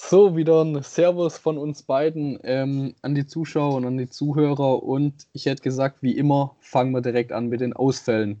[0.00, 4.82] So, wieder ein Servus von uns beiden ähm, an die Zuschauer und an die Zuhörer.
[4.84, 8.38] Und ich hätte gesagt, wie immer, fangen wir direkt an mit den Ausfällen.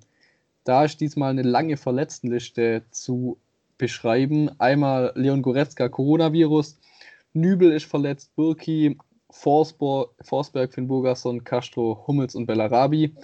[0.64, 3.38] Da ist diesmal eine lange Verletztenliste zu
[3.76, 4.48] beschreiben.
[4.58, 6.78] Einmal Leon Goretzka, Coronavirus.
[7.34, 8.96] Nübel ist verletzt, Birki,
[9.28, 13.14] Forsberg, Forsberg Finn Burgerson, Castro, Hummels und Bellarabi.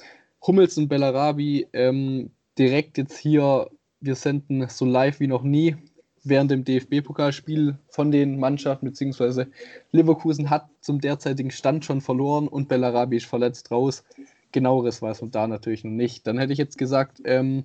[0.45, 3.71] Hummels und Bellarabi ähm, direkt jetzt hier,
[4.01, 5.77] wir senden so live wie noch nie
[6.25, 9.49] während dem DFB-Pokalspiel von den Mannschaften, beziehungsweise
[9.93, 14.05] Leverkusen hat zum derzeitigen Stand schon verloren und Bellarabi ist verletzt raus.
[14.53, 16.27] Genaueres weiß man da natürlich noch nicht.
[16.27, 17.65] Dann hätte ich jetzt gesagt, ähm,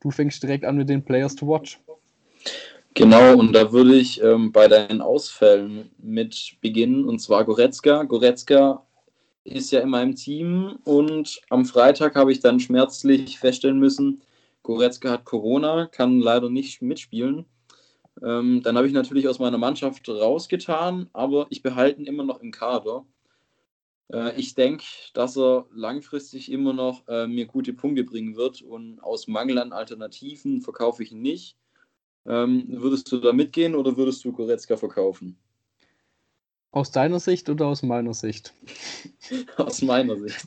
[0.00, 1.80] du fängst direkt an mit den Players to Watch.
[2.94, 8.02] Genau, und da würde ich ähm, bei deinen Ausfällen mit beginnen, und zwar Goretzka.
[8.02, 8.84] Goretzka
[9.44, 14.22] ist ja in meinem Team und am Freitag habe ich dann schmerzlich feststellen müssen,
[14.62, 17.46] Goretzka hat Corona, kann leider nicht mitspielen.
[18.22, 22.40] Ähm, dann habe ich natürlich aus meiner Mannschaft rausgetan, aber ich behalte ihn immer noch
[22.40, 23.06] im Kader.
[24.12, 29.02] Äh, ich denke, dass er langfristig immer noch äh, mir gute Punkte bringen wird und
[29.02, 31.56] aus Mangel an Alternativen verkaufe ich ihn nicht.
[32.26, 35.38] Ähm, würdest du da mitgehen oder würdest du Goretzka verkaufen?
[36.72, 38.52] Aus deiner Sicht oder aus meiner Sicht?
[39.56, 40.46] aus meiner Sicht.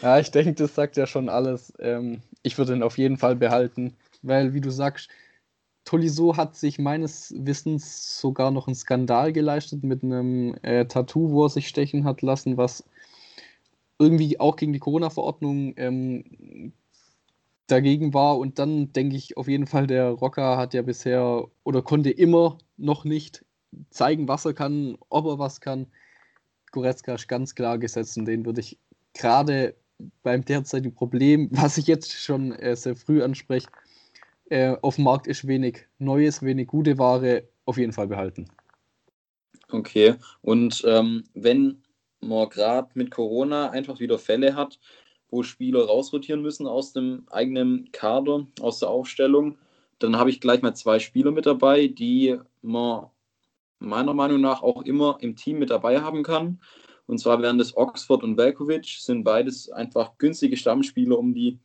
[0.00, 1.72] Ja, ich denke, das sagt ja schon alles.
[1.78, 5.08] Ähm, ich würde ihn auf jeden Fall behalten, weil, wie du sagst,
[5.84, 11.44] Tolisso hat sich meines Wissens sogar noch einen Skandal geleistet mit einem äh, Tattoo, wo
[11.44, 12.84] er sich stechen hat lassen, was
[13.98, 16.72] irgendwie auch gegen die Corona-Verordnung ähm,
[17.66, 18.38] dagegen war.
[18.38, 22.58] Und dann denke ich auf jeden Fall, der Rocker hat ja bisher oder konnte immer
[22.76, 23.44] noch nicht
[23.90, 25.86] zeigen, was er kann, ob er was kann.
[26.72, 28.78] Goretzka ist ganz klar gesetzt und den würde ich
[29.12, 29.74] gerade
[30.22, 33.68] beim derzeitigen Problem, was ich jetzt schon äh, sehr früh anspreche,
[34.50, 38.46] äh, auf dem Markt ist wenig Neues, wenig gute Ware, auf jeden Fall behalten.
[39.70, 41.82] Okay, und ähm, wenn
[42.20, 44.78] man gerade mit Corona einfach wieder Fälle hat,
[45.30, 49.58] wo Spieler rausrotieren müssen aus dem eigenen Kader, aus der Aufstellung,
[49.98, 53.06] dann habe ich gleich mal zwei Spieler mit dabei, die man
[53.78, 56.60] meiner Meinung nach auch immer im Team mit dabei haben kann.
[57.06, 61.58] Und zwar wären das Oxford und Velkovic, sind beides einfach günstige Stammspieler um die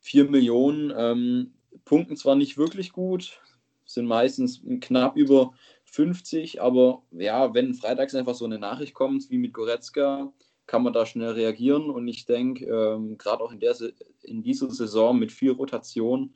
[0.00, 0.92] 4 Millionen.
[0.96, 3.40] Ähm, punkten zwar nicht wirklich gut,
[3.84, 5.52] sind meistens knapp über
[5.84, 10.32] 50, aber ja, wenn freitags einfach so eine Nachricht kommt wie mit Goretzka,
[10.66, 13.74] kann man da schnell reagieren und ich denke, ähm, gerade auch in, der,
[14.22, 16.34] in dieser Saison mit viel Rotation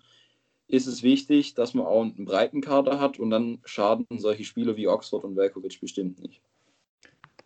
[0.69, 4.77] ist es wichtig, dass man auch einen breiten Kader hat und dann schaden solche Spieler
[4.77, 6.41] wie Oxford und Velkovic bestimmt nicht.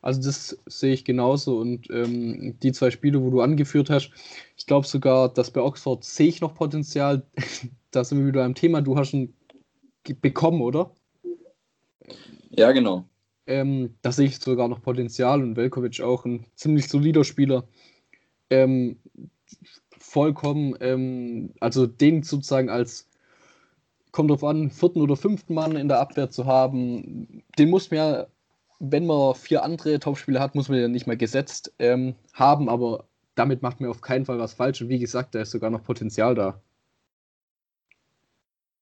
[0.01, 4.13] Also das sehe ich genauso und ähm, die zwei Spiele, wo du angeführt hast,
[4.57, 7.27] ich glaube sogar, dass bei Oxford sehe ich noch Potenzial.
[7.97, 8.83] da sind wir wieder am Thema.
[8.83, 9.35] Du hast ihn
[10.21, 10.93] bekommen, oder?
[12.51, 13.09] Ja, genau.
[13.47, 17.67] Ähm, da sehe ich sogar noch Potenzial und Velkovic auch ein ziemlich solider Spieler.
[18.51, 18.99] Ähm,
[19.99, 23.09] vollkommen, ähm, also den sozusagen als,
[24.13, 27.99] kommt drauf an, vierten oder fünften Mann in der Abwehr zu haben, den muss man
[27.99, 28.27] ja
[28.79, 33.05] wenn man vier andere Topspieler hat, muss man ja nicht mehr gesetzt ähm, haben, aber
[33.35, 34.83] damit macht man auf keinen Fall was falsch.
[34.83, 36.61] Und wie gesagt, da ist sogar noch Potenzial da.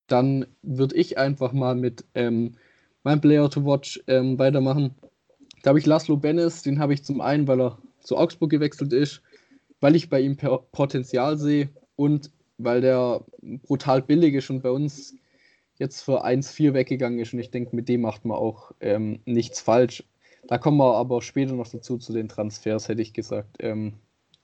[0.07, 2.55] Dann würde ich einfach mal mit ähm,
[3.05, 4.95] meinem Player to Watch ähm, weitermachen.
[5.63, 8.93] Da habe ich Laszlo Bennis, den habe ich zum einen, weil er zu Augsburg gewechselt
[8.93, 9.23] ist,
[9.81, 13.25] weil ich bei ihm Potenzial sehe und weil der
[13.67, 15.15] brutal billig ist und bei uns
[15.77, 19.61] jetzt für 1-4 weggegangen ist und ich denke, mit dem macht man auch ähm, nichts
[19.61, 20.05] falsch.
[20.47, 23.95] Da kommen wir aber später noch dazu zu den Transfers, hätte ich gesagt, ähm,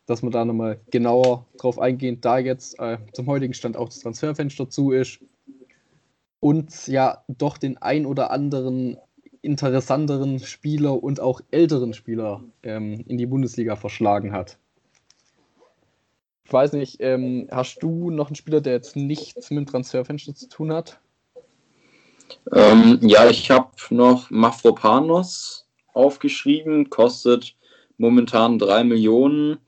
[0.06, 4.00] dass man da nochmal genauer drauf eingehen, da jetzt äh, zum heutigen Stand auch das
[4.00, 5.20] Transferfenster zu ist
[6.40, 8.96] und ja doch den ein oder anderen
[9.42, 14.58] interessanteren Spieler und auch älteren Spieler ähm, in die Bundesliga verschlagen hat.
[16.44, 20.34] Ich weiß nicht, ähm, hast du noch einen Spieler, der jetzt nichts mit dem Transferfenster
[20.34, 20.98] zu tun hat?
[22.52, 27.54] Ähm, ja, ich habe noch Mafropanos aufgeschrieben, kostet
[27.98, 29.58] momentan 3 Millionen.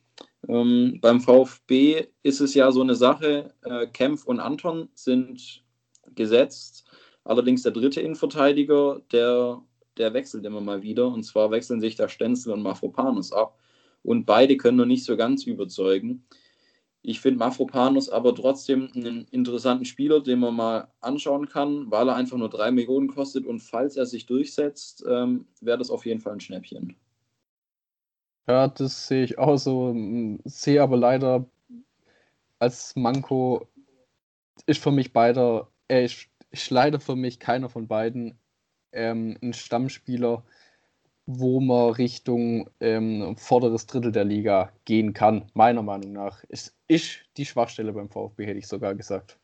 [0.49, 5.63] Ähm, beim VfB ist es ja so eine Sache, äh, Kempf und Anton sind
[6.17, 6.85] gesetzt.
[7.25, 9.62] Allerdings der dritte Innenverteidiger, der,
[9.97, 11.09] der wechselt immer mal wieder.
[11.09, 13.59] Und zwar wechseln sich da Stenzel und Mafropanos ab.
[14.03, 16.25] Und beide können noch nicht so ganz überzeugen.
[17.05, 22.15] Ich finde Mafropanus aber trotzdem einen interessanten Spieler, den man mal anschauen kann, weil er
[22.15, 26.20] einfach nur drei Millionen kostet und falls er sich durchsetzt, ähm, wäre das auf jeden
[26.20, 26.94] Fall ein Schnäppchen.
[28.47, 29.94] Ja, das sehe ich auch so.
[30.44, 31.47] Sehe aber leider
[32.61, 33.67] als Manko
[34.67, 38.39] ist für mich beider, äh, ist, leider für mich keiner von beiden
[38.93, 40.44] ähm, ein Stammspieler,
[41.27, 46.44] wo man Richtung ähm, vorderes Drittel der Liga gehen kann, meiner Meinung nach.
[46.49, 49.39] Es ist die Schwachstelle beim VfB, hätte ich sogar gesagt.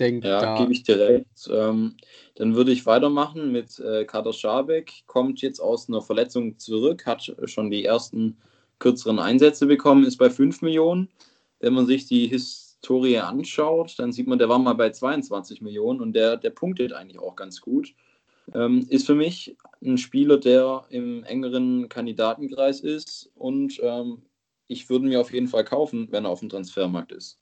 [0.00, 1.48] Denk, ja, gebe ich dir recht.
[1.52, 1.96] Ähm,
[2.34, 5.04] dann würde ich weitermachen mit äh, Kader Schabek.
[5.06, 8.36] Kommt jetzt aus einer Verletzung zurück, hat schon die ersten
[8.80, 11.08] kürzeren Einsätze bekommen, ist bei 5 Millionen.
[11.60, 12.26] Wenn man sich die
[12.84, 16.92] Historie anschaut, dann sieht man, der war mal bei 22 Millionen und der, der punktet
[16.92, 17.94] eigentlich auch ganz gut.
[18.54, 24.20] Ähm, ist für mich ein Spieler, der im engeren Kandidatenkreis ist und ähm,
[24.66, 27.38] ich würde mir auf jeden Fall kaufen, wenn er auf dem Transfermarkt ist.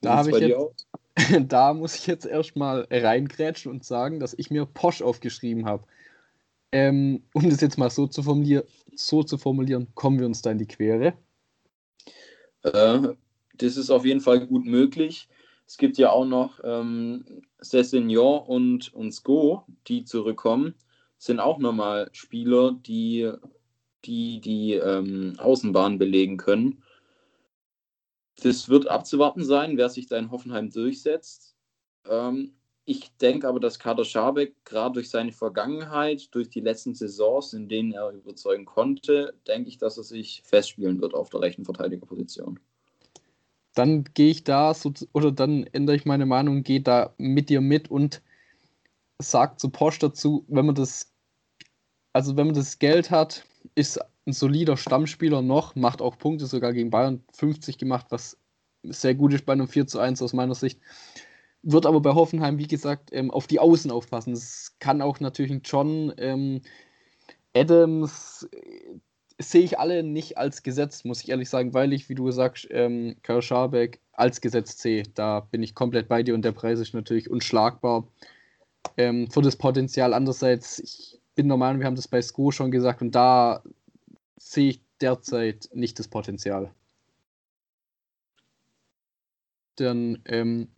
[0.00, 0.86] Da habe ich jetzt,
[1.48, 5.84] da muss ich jetzt erstmal reingrätschen und sagen, dass ich mir Posch aufgeschrieben habe.
[6.70, 8.64] Ähm, um das jetzt mal so zu, formulier
[8.94, 11.14] so zu formulieren, kommen wir uns da in die Quere?
[12.62, 13.14] Äh,
[13.54, 15.28] das ist auf jeden Fall gut möglich.
[15.66, 20.74] Es gibt ja auch noch ähm, Sessignon und, und Sko, die zurückkommen.
[21.16, 23.32] Sind auch nochmal Spieler, die
[24.04, 26.82] die, die ähm, Außenbahn belegen können.
[28.42, 31.56] Das wird abzuwarten sein, wer sich da in Hoffenheim durchsetzt.
[32.08, 32.54] Ähm,
[32.84, 37.68] ich denke aber, dass Kader Schabek gerade durch seine Vergangenheit, durch die letzten Saisons, in
[37.68, 42.60] denen er überzeugen konnte, denke ich, dass er sich festspielen wird auf der rechten Verteidigerposition.
[43.74, 47.60] Dann gehe ich da so, oder dann ändere ich meine Meinung, gehe da mit dir
[47.60, 48.22] mit und
[49.18, 51.12] sage zu Posch dazu, wenn man das,
[52.12, 53.44] also wenn man das Geld hat,
[53.74, 58.38] ist ein solider Stammspieler noch, macht auch Punkte, sogar gegen Bayern 50 gemacht, was
[58.82, 60.80] sehr gut ist bei einem 4 zu 1 aus meiner Sicht.
[61.62, 64.34] Wird aber bei Hoffenheim, wie gesagt, ähm, auf die Außen aufpassen.
[64.34, 66.60] Es kann auch natürlich ein John ähm,
[67.54, 68.48] Adams,
[69.38, 72.68] sehe ich alle nicht als gesetzt, muss ich ehrlich sagen, weil ich, wie du sagst,
[72.70, 75.02] ähm, Karl Scharbeck als gesetzt sehe.
[75.14, 78.06] Da bin ich komplett bei dir und der Preis ist natürlich unschlagbar.
[78.96, 83.02] Ähm, für das Potenzial andererseits, ich bin Meinung, wir haben das bei Sko schon gesagt
[83.02, 83.62] und da
[84.36, 86.70] sehe ich derzeit nicht das Potenzial.
[89.76, 90.68] Dann ähm,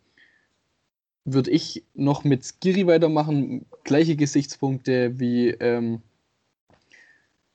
[1.25, 3.67] würde ich noch mit Skiri weitermachen.
[3.83, 6.01] Gleiche Gesichtspunkte wie ähm,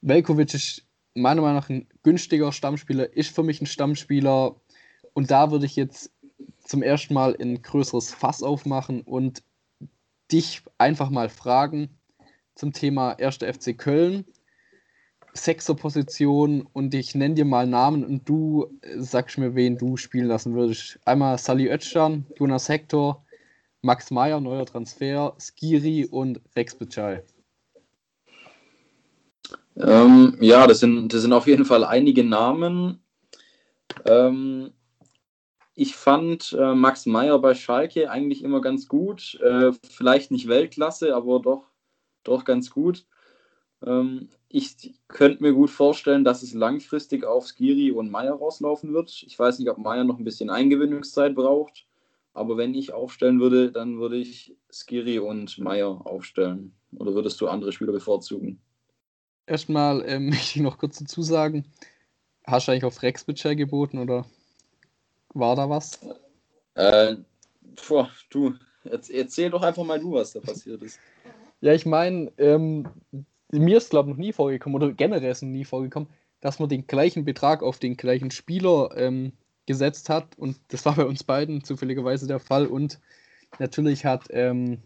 [0.02, 0.84] Velkovic ist
[1.14, 4.56] meiner Meinung nach ein günstiger Stammspieler, ist für mich ein Stammspieler.
[5.12, 6.10] Und da würde ich jetzt
[6.64, 9.42] zum ersten Mal ein größeres Fass aufmachen und
[10.30, 11.90] dich einfach mal fragen,
[12.54, 13.38] zum Thema 1.
[13.38, 14.24] FC Köln.
[15.34, 18.66] Sechser Position und ich nenne dir mal Namen und du
[18.98, 21.00] sagst mir, wen du spielen lassen würdest.
[21.06, 23.24] Einmal Sally Özcan, Jonas Hector,
[23.80, 27.22] Max Meyer, neuer Transfer, Skiri und Rex Bitschei.
[29.76, 33.02] Ähm, ja, das sind, das sind auf jeden Fall einige Namen.
[34.04, 34.72] Ähm,
[35.74, 39.38] ich fand äh, Max Meyer bei Schalke eigentlich immer ganz gut.
[39.40, 41.72] Äh, vielleicht nicht Weltklasse, aber doch
[42.24, 43.06] doch ganz gut.
[43.84, 49.24] Ähm, ich könnte mir gut vorstellen, dass es langfristig auf Skiri und Meier rauslaufen wird.
[49.26, 51.86] Ich weiß nicht, ob Meier noch ein bisschen Eingewöhnungszeit braucht.
[52.34, 56.74] Aber wenn ich aufstellen würde, dann würde ich Skiri und Meier aufstellen.
[56.96, 58.60] Oder würdest du andere Spieler bevorzugen?
[59.46, 61.64] Erstmal ähm, möchte ich noch kurz dazu sagen:
[62.44, 64.26] Hast du eigentlich auf Rex Bitcher geboten oder
[65.34, 66.00] war da was?
[66.74, 67.16] Äh,
[67.88, 68.54] boah, du,
[68.84, 70.98] erzähl doch einfach mal du, was da passiert ist.
[71.60, 72.88] Ja, ich meine, ähm,
[73.52, 76.08] mir ist, glaube ich, noch nie vorgekommen, oder generell ist noch nie vorgekommen,
[76.40, 79.32] dass man den gleichen Betrag auf den gleichen Spieler ähm,
[79.66, 80.36] gesetzt hat.
[80.36, 82.66] Und das war bei uns beiden zufälligerweise der Fall.
[82.66, 82.98] Und
[83.58, 84.82] natürlich hat ähm,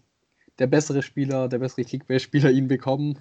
[0.58, 3.18] der bessere Spieler, der bessere Kickbase-Spieler ihn bekommen.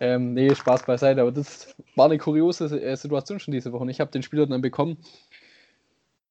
[0.00, 3.90] Ähm, nee, Spaß beiseite, aber das war eine kuriose äh, Situation schon diese Woche.
[3.90, 4.98] Ich habe den Spieler dann bekommen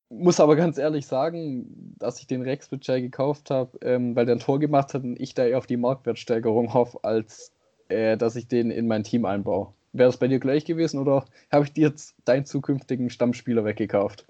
[0.09, 4.35] muss aber ganz ehrlich sagen, dass ich den Rex Bitschei gekauft habe, ähm, weil der
[4.35, 7.51] ein Tor gemacht hat und ich da eher auf die Marktwertsteigerung hoffe, als
[7.89, 9.73] äh, dass ich den in mein Team einbaue.
[9.93, 14.25] Wäre es bei dir gleich gewesen oder habe ich dir jetzt deinen zukünftigen Stammspieler weggekauft?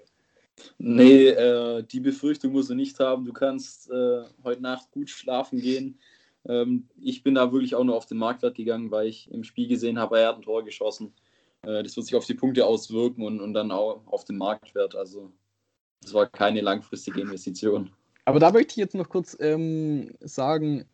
[0.78, 3.24] Nee, äh, die Befürchtung musst du nicht haben.
[3.24, 5.98] Du kannst äh, heute Nacht gut schlafen gehen.
[6.46, 9.68] Ähm, ich bin da wirklich auch nur auf den Marktwert gegangen, weil ich im Spiel
[9.68, 11.12] gesehen habe, er hat ein Tor geschossen.
[11.62, 14.94] Äh, das wird sich auf die Punkte auswirken und, und dann auch auf den Marktwert.
[14.94, 15.32] Also
[16.02, 17.90] das war keine langfristige Investition.
[18.24, 20.84] Aber da möchte ich jetzt noch kurz ähm, sagen,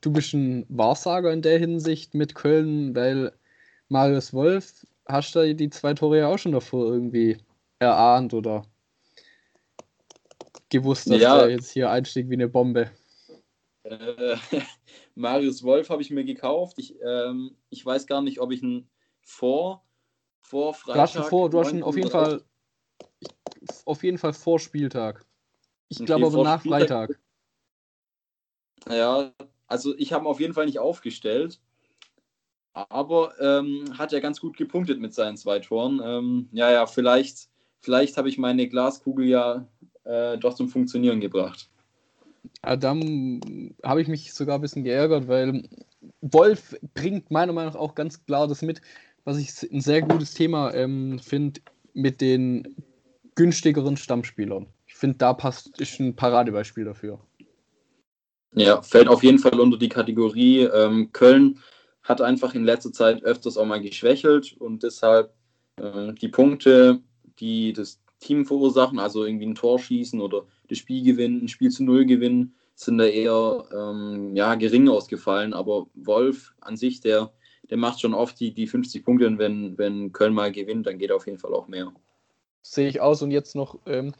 [0.00, 3.32] du bist ein Wahrsager in der Hinsicht mit Köln, weil
[3.88, 7.36] Marius Wolf, hast du die zwei Tore ja auch schon davor irgendwie
[7.78, 8.62] erahnt oder
[10.70, 11.40] gewusst, dass ja.
[11.40, 12.90] er jetzt hier einstieg wie eine Bombe?
[13.82, 14.36] Äh,
[15.14, 16.78] Marius Wolf habe ich mir gekauft.
[16.78, 18.88] Ich, ähm, ich weiß gar nicht, ob ich ihn
[19.22, 19.84] vor,
[20.40, 20.94] vor Freitag.
[20.94, 22.42] Du hast ihn vor, du hast ihn auf jeden Fall
[23.84, 25.24] auf jeden Fall vor Spieltag.
[25.88, 27.20] Ich okay, glaube aber nach Spieltag, Freitag.
[28.88, 29.32] Ja,
[29.66, 31.60] also ich habe ihn auf jeden Fall nicht aufgestellt.
[32.72, 36.00] Aber ähm, hat ja ganz gut gepunktet mit seinen zwei Toren.
[36.02, 37.48] Ähm, ja, ja, vielleicht,
[37.80, 39.68] vielleicht habe ich meine Glaskugel ja
[40.04, 41.69] äh, doch zum Funktionieren gebracht.
[42.64, 45.68] Ja, dann habe ich mich sogar ein bisschen geärgert, weil
[46.20, 48.80] Wolf bringt meiner Meinung nach auch ganz klar das mit,
[49.24, 51.60] was ich ein sehr gutes Thema ähm, finde,
[51.92, 52.76] mit den
[53.34, 54.66] günstigeren Stammspielern.
[54.86, 57.20] Ich finde, da passt, ist ein Paradebeispiel dafür.
[58.54, 60.62] Ja, fällt auf jeden Fall unter die Kategorie.
[60.62, 61.60] Ähm, Köln
[62.02, 65.32] hat einfach in letzter Zeit öfters auch mal geschwächelt und deshalb
[65.76, 67.00] äh, die Punkte,
[67.38, 71.70] die das Team verursachen, also irgendwie ein Tor schießen oder das Spiel gewinnen, ein Spiel
[71.70, 75.52] zu Null gewinnen, sind da eher ähm, ja, gering ausgefallen.
[75.52, 77.32] Aber Wolf an sich, der,
[77.68, 80.98] der macht schon oft die, die 50 Punkte und wenn, wenn Köln mal gewinnt, dann
[80.98, 81.92] geht auf jeden Fall auch mehr.
[82.62, 84.14] Sehe ich aus und jetzt noch ähm,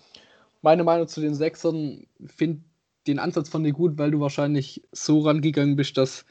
[0.61, 2.07] meine Meinung zu den Sechsern.
[2.26, 2.61] Finde
[3.07, 6.26] den Ansatz von dir gut, weil du wahrscheinlich so rangegangen bist, dass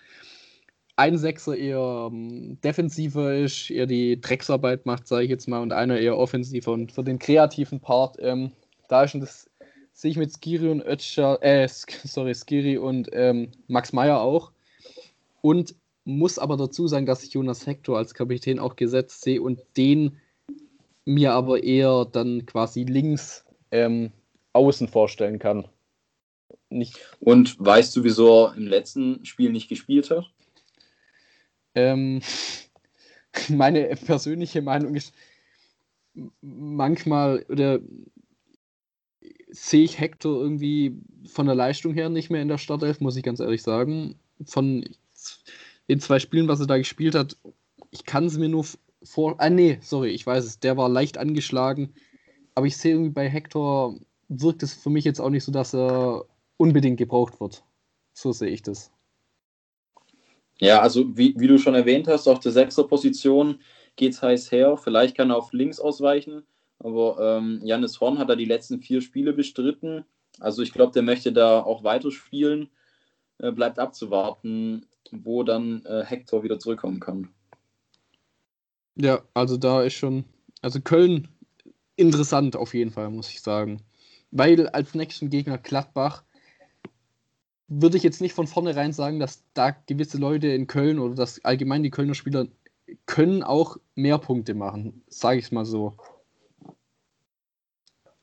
[0.96, 5.72] ein Sechser eher ähm, defensiver ist, eher die Drecksarbeit macht, sage ich jetzt mal, und
[5.72, 6.74] einer eher offensiver.
[6.74, 8.52] Und für den kreativen Part, ähm,
[8.90, 9.49] da ist das,
[10.00, 14.54] sehe ich mit Skiri und Ötscher, äh, sorry, Skiri und ähm, Max Meyer auch.
[15.42, 15.76] Und
[16.06, 20.18] muss aber dazu sagen, dass ich Jonas Hector als Kapitän auch gesetzt sehe und den
[21.04, 24.14] mir aber eher dann quasi links ähm,
[24.54, 25.68] außen vorstellen kann.
[26.70, 26.98] Nicht.
[27.20, 30.32] Und weißt du, wieso er im letzten Spiel nicht gespielt hat?
[31.76, 32.22] Ähm,
[33.50, 35.14] meine persönliche Meinung ist,
[36.42, 37.80] manchmal oder
[39.50, 43.24] sehe ich Hector irgendwie von der Leistung her nicht mehr in der Startelf, muss ich
[43.24, 44.16] ganz ehrlich sagen.
[44.46, 44.86] Von
[45.90, 47.36] den zwei Spielen, was er da gespielt hat,
[47.92, 48.66] ich kann es mir nur
[49.04, 49.36] vor.
[49.40, 50.60] Ah, nee, sorry, ich weiß es.
[50.60, 51.94] Der war leicht angeschlagen.
[52.56, 53.96] Aber ich sehe irgendwie bei Hector,
[54.28, 56.26] wirkt es für mich jetzt auch nicht so, dass er
[56.58, 57.64] unbedingt gebraucht wird.
[58.14, 58.92] So sehe ich das.
[60.60, 63.60] Ja, also wie, wie du schon erwähnt hast, auf der sechster Position
[63.96, 64.78] geht es heiß her.
[64.78, 66.44] Vielleicht kann er auf links ausweichen,
[66.80, 67.62] aber ähm,
[68.00, 70.06] Horn hat da die letzten vier Spiele bestritten.
[70.40, 72.70] Also ich glaube, der möchte da auch weiterspielen.
[73.40, 77.30] Äh, bleibt abzuwarten, wo dann äh, Hector wieder zurückkommen kann.
[78.96, 80.26] Ja, also da ist schon,
[80.62, 81.30] also Köln
[81.96, 83.82] interessant auf jeden Fall, muss ich sagen.
[84.32, 86.24] Weil als nächsten Gegner Gladbach
[87.70, 91.44] würde ich jetzt nicht von vornherein sagen, dass da gewisse Leute in Köln oder dass
[91.46, 92.48] allgemein die Kölner Spieler
[93.06, 95.96] können auch mehr Punkte machen, sage ich es mal so.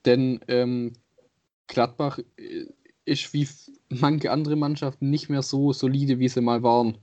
[0.06, 0.92] Denn ähm,
[1.66, 2.66] Gladbach äh,
[3.04, 3.48] ist wie
[3.88, 6.98] manche andere Mannschaften nicht mehr so solide, wie sie mal waren.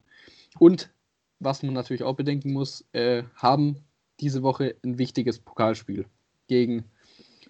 [0.60, 0.92] Und
[1.40, 3.78] was man natürlich auch bedenken muss, äh, haben
[4.20, 6.06] diese Woche ein wichtiges Pokalspiel
[6.48, 6.86] gegen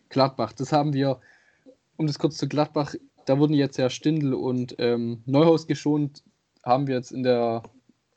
[0.10, 0.54] Gladbach.
[0.54, 1.22] Das haben wir,
[1.98, 2.96] um das kurz zu Gladbach
[3.26, 6.24] da wurden jetzt ja Stindl und ähm, Neuhaus geschont.
[6.64, 7.64] Haben wir jetzt in der,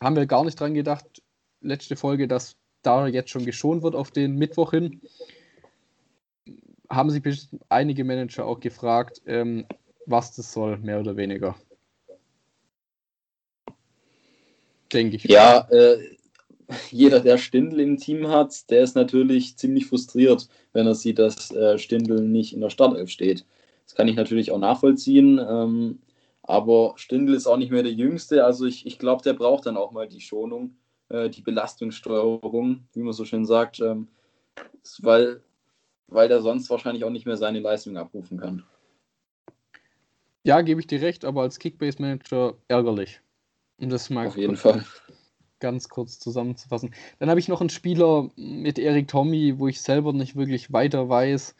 [0.00, 1.22] haben wir gar nicht dran gedacht,
[1.60, 5.00] letzte Folge, dass da jetzt schon geschont wird auf den Mittwoch hin.
[6.88, 9.66] Haben sich einige Manager auch gefragt, ähm,
[10.06, 11.56] was das soll, mehr oder weniger.
[14.92, 15.24] Denke ich.
[15.24, 15.98] Ja, äh,
[16.90, 21.50] jeder, der Stindl im Team hat, der ist natürlich ziemlich frustriert, wenn er sieht, dass
[21.52, 23.44] äh, Stindl nicht in der Startelf steht.
[23.84, 25.38] Das kann ich natürlich auch nachvollziehen.
[25.38, 26.00] Ähm,
[26.42, 28.44] aber Stindl ist auch nicht mehr der Jüngste.
[28.44, 30.76] Also ich, ich glaube, der braucht dann auch mal die Schonung,
[31.08, 34.08] äh, die Belastungssteuerung, wie man so schön sagt, ähm,
[35.00, 35.42] weil,
[36.08, 38.64] weil der sonst wahrscheinlich auch nicht mehr seine Leistung abrufen kann.
[40.44, 43.20] Ja, gebe ich dir recht, aber als Kickbase-Manager ärgerlich.
[43.78, 44.84] Und das mal Auf jeden Fall.
[45.58, 46.94] ganz kurz zusammenzufassen.
[47.18, 51.08] Dann habe ich noch einen Spieler mit Erik Tommy, wo ich selber nicht wirklich weiter
[51.08, 51.56] weiß,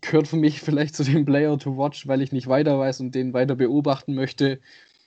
[0.00, 3.14] gehört für mich vielleicht zu dem Player to watch, weil ich nicht weiter weiß und
[3.14, 4.60] den weiter beobachten möchte.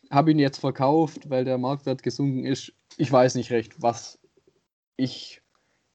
[0.09, 2.73] Habe ihn jetzt verkauft, weil der Marktwert gesunken ist.
[2.97, 4.19] Ich weiß nicht recht, was
[4.97, 5.41] ich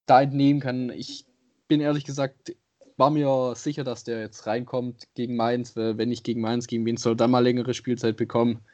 [0.06, 0.90] da entnehmen kann.
[0.90, 1.25] Ich
[1.68, 2.54] bin ehrlich gesagt,
[2.96, 5.76] war mir sicher, dass der jetzt reinkommt gegen Mainz.
[5.76, 8.64] Wenn nicht gegen Mainz, gegen wen soll dann mal längere Spielzeit bekommen?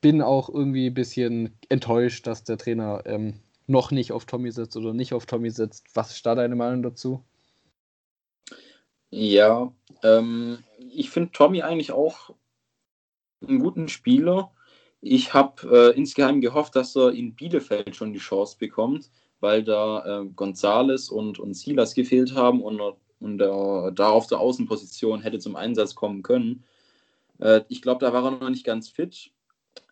[0.00, 3.34] Bin auch irgendwie ein bisschen enttäuscht, dass der Trainer ähm,
[3.66, 5.84] noch nicht auf Tommy sitzt oder nicht auf Tommy sitzt.
[5.94, 7.22] Was ist da deine Meinung dazu?
[9.10, 12.34] Ja, ähm, ich finde Tommy eigentlich auch
[13.46, 14.52] einen guten Spieler.
[15.00, 20.22] Ich habe äh, insgeheim gehofft, dass er in Bielefeld schon die Chance bekommt, weil da
[20.22, 22.80] äh, Gonzales und, und Silas gefehlt haben und,
[23.20, 26.64] und äh, da auf der Außenposition hätte zum Einsatz kommen können.
[27.38, 29.30] Äh, ich glaube, da war er noch nicht ganz fit.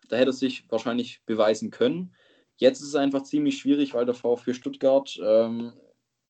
[0.09, 2.13] Da hätte er sich wahrscheinlich beweisen können.
[2.57, 5.73] Jetzt ist es einfach ziemlich schwierig, weil der VfB Stuttgart ähm,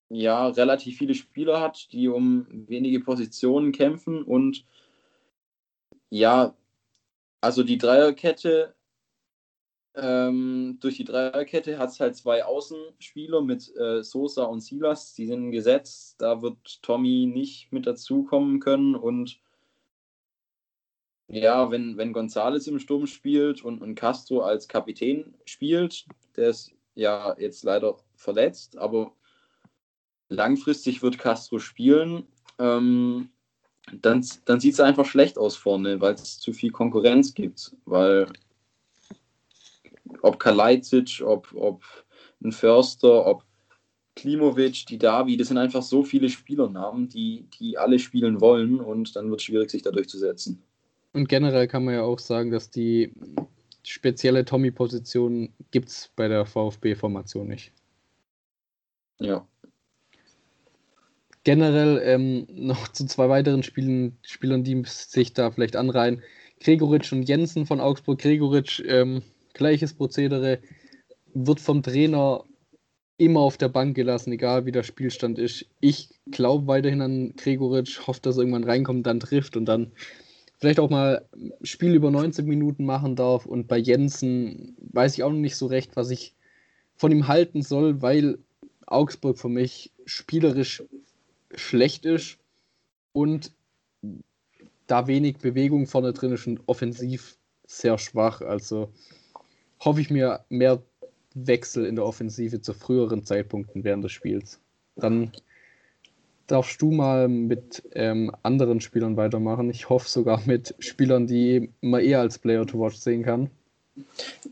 [0.09, 4.65] ja relativ viele Spieler hat, die um wenige Positionen kämpfen und
[6.09, 6.55] ja,
[7.41, 8.75] also die Dreierkette,
[9.95, 15.27] ähm, durch die Dreierkette hat es halt zwei Außenspieler mit äh, Sosa und Silas, die
[15.27, 16.15] sind gesetzt.
[16.19, 19.39] Da wird Tommy nicht mit dazukommen können und
[21.27, 26.71] ja, wenn, wenn González im Sturm spielt und, und Castro als Kapitän spielt, der ist
[26.93, 29.11] ja jetzt leider verletzt, aber
[30.29, 32.27] langfristig wird Castro spielen.
[32.59, 33.29] Ähm,
[33.91, 37.75] dann, dann sieht es einfach schlecht aus vorne, weil es zu viel Konkurrenz gibt.
[37.85, 38.27] Weil
[40.21, 41.83] ob Kalajdzic, ob, ob
[42.43, 43.43] ein Förster, ob
[44.15, 49.15] Klimovic, die Davi, das sind einfach so viele Spielernamen, die, die alle spielen wollen und
[49.15, 50.63] dann wird es schwierig, sich da durchzusetzen.
[51.13, 53.11] Und generell kann man ja auch sagen, dass die
[53.83, 57.71] spezielle Tommy-Position gibt es bei der VfB-Formation nicht.
[59.19, 59.45] Ja
[61.45, 66.21] generell ähm, noch zu zwei weiteren Spielen, Spielern, die sich da vielleicht anreihen.
[66.59, 68.19] Gregoritsch und Jensen von Augsburg.
[68.19, 69.21] Gregoritsch, ähm,
[69.55, 70.59] gleiches Prozedere,
[71.33, 72.43] wird vom Trainer
[73.17, 75.65] immer auf der Bank gelassen, egal wie der Spielstand ist.
[75.79, 79.91] Ich glaube weiterhin an Gregoritsch, hoffe, dass er irgendwann reinkommt, dann trifft und dann
[80.57, 81.25] vielleicht auch mal
[81.63, 83.45] Spiel über 90 Minuten machen darf.
[83.45, 86.33] Und bei Jensen weiß ich auch noch nicht so recht, was ich
[86.97, 88.37] von ihm halten soll, weil
[88.85, 90.83] Augsburg für mich spielerisch
[91.53, 92.37] schlecht ist
[93.13, 93.51] und
[94.87, 98.41] da wenig Bewegung vorne drin ist und offensiv sehr schwach.
[98.41, 98.91] Also
[99.79, 100.81] hoffe ich mir mehr
[101.33, 104.59] Wechsel in der Offensive zu früheren Zeitpunkten während des Spiels.
[104.95, 105.31] Dann
[106.47, 109.69] darfst du mal mit ähm, anderen Spielern weitermachen.
[109.69, 113.49] Ich hoffe sogar mit Spielern, die man eher als Player to Watch sehen kann.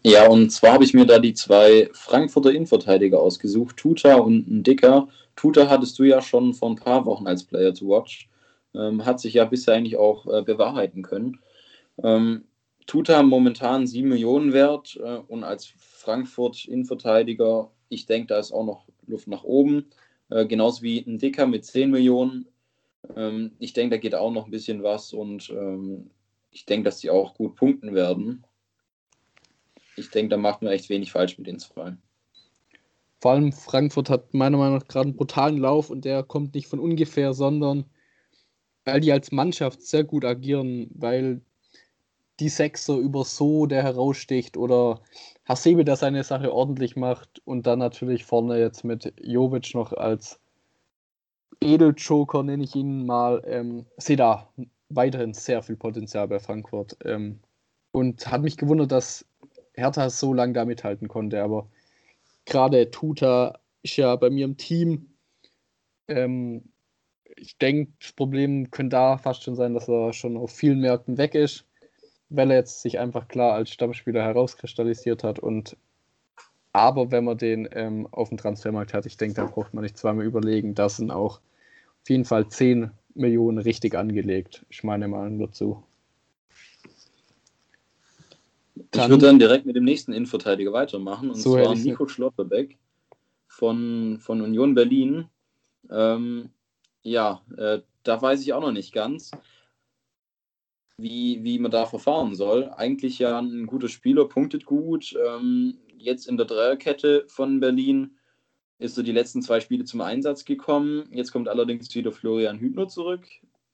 [0.03, 4.63] Ja, und zwar habe ich mir da die zwei Frankfurter Innenverteidiger ausgesucht, Tuta und ein
[4.63, 5.09] Dicker.
[5.35, 8.29] Tuta hattest du ja schon vor ein paar Wochen als Player to Watch.
[8.73, 11.39] Ähm, hat sich ja bisher eigentlich auch äh, bewahrheiten können.
[12.01, 12.45] Ähm,
[12.85, 18.65] Tuta momentan 7 Millionen wert äh, und als Frankfurt Innenverteidiger, ich denke, da ist auch
[18.65, 19.89] noch Luft nach oben.
[20.29, 22.47] Äh, genauso wie ein Dicker mit 10 Millionen.
[23.15, 26.09] Ähm, ich denke, da geht auch noch ein bisschen was und ähm,
[26.51, 28.45] ich denke, dass die auch gut punkten werden.
[29.95, 31.95] Ich denke, da macht man echt wenig falsch mit den zwei.
[33.21, 36.67] Vor allem Frankfurt hat meiner Meinung nach gerade einen brutalen Lauf und der kommt nicht
[36.67, 37.85] von ungefähr, sondern
[38.85, 41.41] weil die als Mannschaft sehr gut agieren, weil
[42.39, 45.01] die Sechser über so, der heraussticht oder
[45.45, 50.39] Hasebe, der seine Sache ordentlich macht und dann natürlich vorne jetzt mit Jovic noch als
[51.61, 54.49] Edeljoker, nenne ich ihn mal, ähm, sehe da
[54.89, 56.97] weiterhin sehr viel Potenzial bei Frankfurt.
[57.05, 57.39] Ähm,
[57.91, 59.25] und hat mich gewundert, dass
[59.73, 61.67] Hertha so lange da mithalten konnte, aber
[62.45, 65.13] gerade Tuta ist ja bei mir im Team.
[66.07, 66.69] Ähm,
[67.35, 71.17] ich denke, das Problem könnte da fast schon sein, dass er schon auf vielen Märkten
[71.17, 71.65] weg ist,
[72.33, 75.39] weil er jetzt sich einfach klar als Stammspieler herauskristallisiert hat.
[75.39, 75.77] Und
[76.73, 79.97] aber wenn man den ähm, auf dem Transfermarkt hat, ich denke, da braucht man nicht
[79.97, 80.73] zweimal überlegen.
[80.73, 81.39] Da sind auch
[82.01, 84.65] auf jeden Fall 10 Millionen richtig angelegt.
[84.69, 85.83] Ich meine mal dazu.
[88.75, 92.77] ich würde dann direkt mit dem nächsten Innenverteidiger weitermachen, und so zwar Nico Schlotterbeck
[93.47, 95.25] von, von Union Berlin.
[95.91, 96.49] Ähm,
[97.03, 99.29] ja, äh, da weiß ich auch noch nicht ganz,
[100.97, 102.69] wie, wie man da verfahren soll.
[102.75, 105.15] Eigentlich ja ein guter Spieler, punktet gut.
[105.27, 108.17] Ähm, jetzt in der Dreierkette von Berlin
[108.79, 111.07] ist er die letzten zwei Spiele zum Einsatz gekommen.
[111.11, 113.25] Jetzt kommt allerdings wieder Florian Hübner zurück,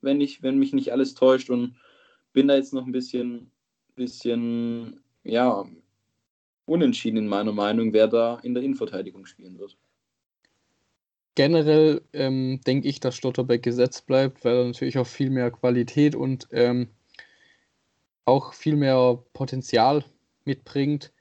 [0.01, 1.49] wenn, ich, wenn mich nicht alles täuscht.
[1.49, 1.75] Und
[2.33, 3.51] bin da jetzt noch ein bisschen
[3.99, 5.65] bisschen, ja,
[6.65, 9.77] unentschieden in meiner Meinung, wer da in der Innenverteidigung spielen wird.
[11.35, 16.15] Generell ähm, denke ich, dass Stotterbeck gesetzt bleibt, weil er natürlich auch viel mehr Qualität
[16.15, 16.89] und ähm,
[18.29, 20.05] auch viel mehr Potenzial
[20.45, 21.11] mitbringt.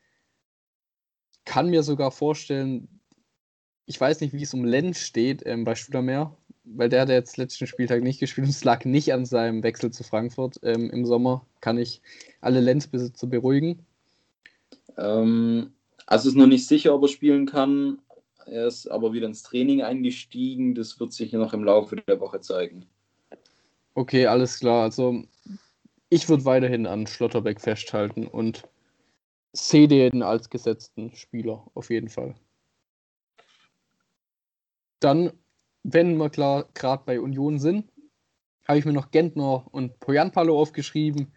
[1.44, 3.00] Kann mir sogar vorstellen,
[3.86, 7.38] ich weiß nicht, wie es um Lenz steht ähm, bei Studermeer, weil der hat jetzt
[7.38, 11.06] letzten Spieltag nicht gespielt und es lag nicht an seinem Wechsel zu Frankfurt ähm, im
[11.06, 11.46] Sommer.
[11.60, 12.02] Kann ich
[12.42, 13.86] alle Lenzbesitzer beruhigen?
[14.98, 15.72] Ähm,
[16.06, 17.98] also ist noch nicht sicher, ob er spielen kann.
[18.44, 20.74] Er ist aber wieder ins Training eingestiegen.
[20.74, 22.86] Das wird sich noch im Laufe der Woche zeigen.
[23.94, 24.84] Okay, alles klar.
[24.84, 25.24] Also
[26.10, 28.68] ich würde weiterhin an Schlotterbeck festhalten und
[29.52, 32.34] sehe den als gesetzten Spieler auf jeden Fall.
[35.00, 35.32] Dann
[35.82, 37.90] wenn wir gerade bei Union sind,
[38.66, 41.32] habe ich mir noch Gentner und Poyanpalo aufgeschrieben.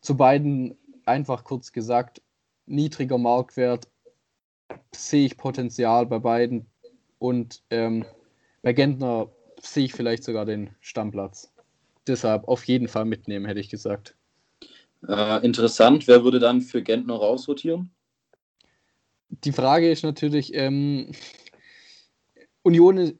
[0.00, 2.22] Zu beiden einfach kurz gesagt,
[2.66, 3.88] niedriger Marktwert,
[4.92, 6.66] sehe ich Potenzial bei beiden
[7.18, 8.04] und ähm,
[8.62, 11.51] bei Gentner sehe ich vielleicht sogar den Stammplatz.
[12.06, 14.16] Deshalb auf jeden Fall mitnehmen, hätte ich gesagt.
[15.08, 17.90] Äh, interessant, wer würde dann für Gentner rausrotieren?
[19.28, 21.12] Die Frage ist natürlich, ähm,
[22.62, 23.18] Union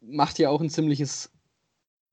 [0.00, 1.30] macht ja auch ein ziemliches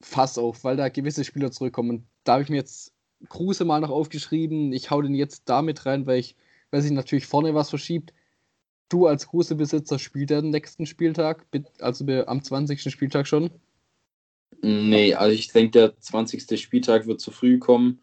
[0.02, 1.90] Fass auf, weil da gewisse Spieler zurückkommen.
[1.90, 2.94] Und da habe ich mir jetzt
[3.30, 4.72] Kruse mal noch aufgeschrieben.
[4.74, 6.36] Ich hau den jetzt damit rein, weil ich,
[6.70, 8.14] weil sich natürlich vorne was verschiebt.
[8.90, 11.46] Du als Kruse-Besitzer spielt er den nächsten Spieltag,
[11.80, 12.92] also am 20.
[12.92, 13.50] Spieltag schon?
[14.62, 16.60] Nee, also ich denke, der 20.
[16.60, 18.02] Spieltag wird zu früh kommen.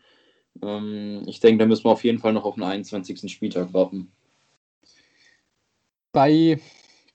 [0.62, 3.30] Ähm, ich denke, da müssen wir auf jeden Fall noch auf den 21.
[3.32, 4.12] Spieltag warten.
[6.12, 6.60] Bei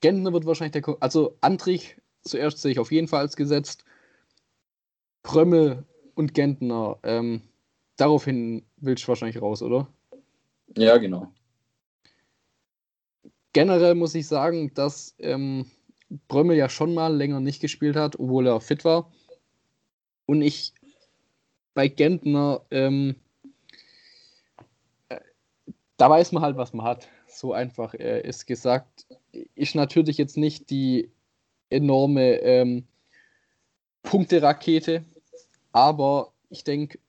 [0.02, 0.98] Gentner wird wahrscheinlich der.
[1.00, 3.86] Also Antrich zuerst sehe ich auf jeden Fall als gesetzt.
[5.24, 7.00] Prömmel und Gentner.
[7.04, 7.42] Ähm,
[7.96, 9.88] daraufhin willst du wahrscheinlich raus, oder?
[10.78, 11.32] Ja, genau.
[13.54, 15.66] Generell muss ich sagen, dass ähm,
[16.28, 19.12] Brömmel ja schon mal länger nicht gespielt hat, obwohl er fit war.
[20.30, 20.74] Und ich
[21.74, 23.16] bei Gentner, ähm,
[25.10, 25.18] äh,
[25.98, 27.08] da weiß man halt, was man hat.
[27.28, 29.08] So einfach äh, ist gesagt.
[29.56, 31.10] Ist natürlich jetzt nicht die
[31.72, 32.86] enorme ähm,
[34.04, 35.04] Punkterakete,
[35.72, 37.00] aber ich denke,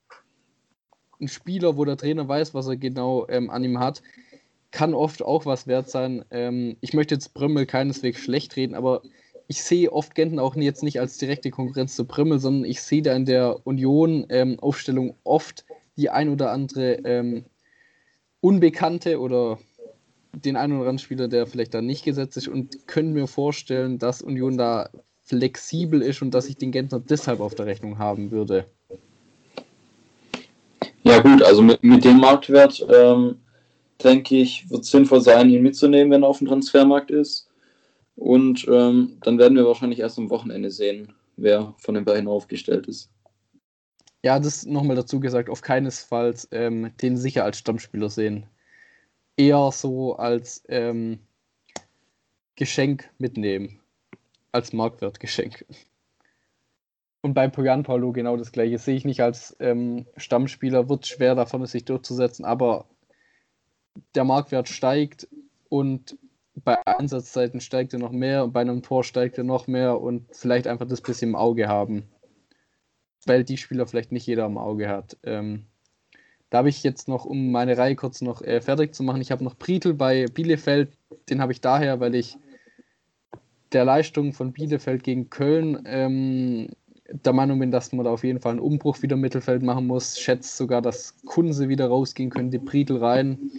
[1.21, 4.01] ein Spieler, wo der Trainer weiß, was er genau ähm, an ihm hat,
[4.71, 6.25] kann oft auch was wert sein.
[6.31, 9.03] Ähm, ich möchte jetzt Brümmel keineswegs schlecht reden, aber
[9.51, 13.03] ich sehe oft Genten auch jetzt nicht als direkte Konkurrenz zu Brümmel, sondern ich sehe
[13.03, 15.65] da in der Union-Aufstellung ähm, oft
[15.97, 17.45] die ein oder andere ähm,
[18.41, 19.59] Unbekannte oder
[20.33, 23.99] den einen oder anderen Spieler, der vielleicht da nicht gesetzt ist und können mir vorstellen,
[23.99, 24.89] dass Union da
[25.25, 28.67] flexibel ist und dass ich den Gentner deshalb auf der Rechnung haben würde.
[31.03, 33.35] Ja gut, also mit, mit dem Marktwert ähm,
[34.01, 37.50] denke ich, wird es sinnvoll sein, ihn mitzunehmen, wenn er auf dem Transfermarkt ist.
[38.21, 42.87] Und ähm, dann werden wir wahrscheinlich erst am Wochenende sehen, wer von den beiden aufgestellt
[42.87, 43.11] ist.
[44.23, 48.45] Ja, das nochmal dazu gesagt, auf keinesfalls ähm, den sicher als Stammspieler sehen.
[49.39, 51.21] Eher so als ähm,
[52.57, 53.81] Geschenk mitnehmen.
[54.53, 55.65] Als Marktwertgeschenk.
[57.23, 58.77] Und bei Poyan Paulo genau das gleiche.
[58.77, 62.85] Sehe ich nicht als ähm, Stammspieler, wird schwer davon sich durchzusetzen, aber
[64.15, 65.27] der Marktwert steigt
[65.71, 66.19] und
[66.55, 70.27] bei Einsatzzeiten steigt er noch mehr und bei einem Tor steigt er noch mehr und
[70.33, 72.05] vielleicht einfach das bisschen im Auge haben.
[73.27, 75.17] Weil die Spieler vielleicht nicht jeder im Auge hat.
[75.23, 75.67] Ähm,
[76.49, 79.31] da habe ich jetzt noch, um meine Reihe kurz noch äh, fertig zu machen, ich
[79.31, 80.91] habe noch Prietl bei Bielefeld.
[81.29, 82.37] Den habe ich daher, weil ich
[83.73, 86.71] der Leistung von Bielefeld gegen Köln ähm,
[87.09, 89.87] der Meinung bin, dass man da auf jeden Fall einen Umbruch wieder im Mittelfeld machen
[89.87, 90.19] muss.
[90.19, 93.51] Schätzt sogar, dass Kunse wieder rausgehen könnte, Prietl rein.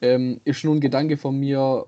[0.00, 1.86] Ähm, ist nur ein Gedanke von mir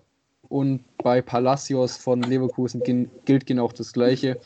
[0.51, 2.83] und bei Palacios von Leverkusen
[3.25, 4.39] gilt genau das Gleiche.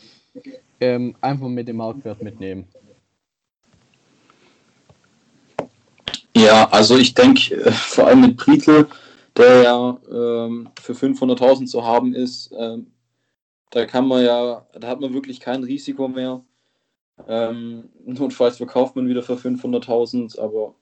[0.78, 2.68] Ähm, einfach mit dem Marktwert mitnehmen.
[6.36, 8.86] Ja, also ich denke, äh, vor allem mit Prietl,
[9.36, 12.88] der ja ähm, für 500.000 zu haben ist, ähm,
[13.70, 16.44] da kann man ja, da hat man wirklich kein Risiko mehr.
[17.28, 20.74] Ähm, notfalls verkauft man wieder für 500.000, aber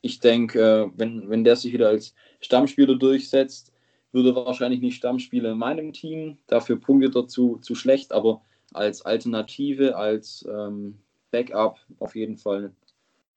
[0.00, 3.71] ich denke, äh, wenn, wenn der sich wieder als Stammspieler durchsetzt,
[4.12, 6.38] würde wahrscheinlich nicht Stammspieler in meinem Team.
[6.46, 10.98] Dafür Punkte dazu zu schlecht, aber als Alternative, als ähm,
[11.30, 12.72] Backup auf jeden Fall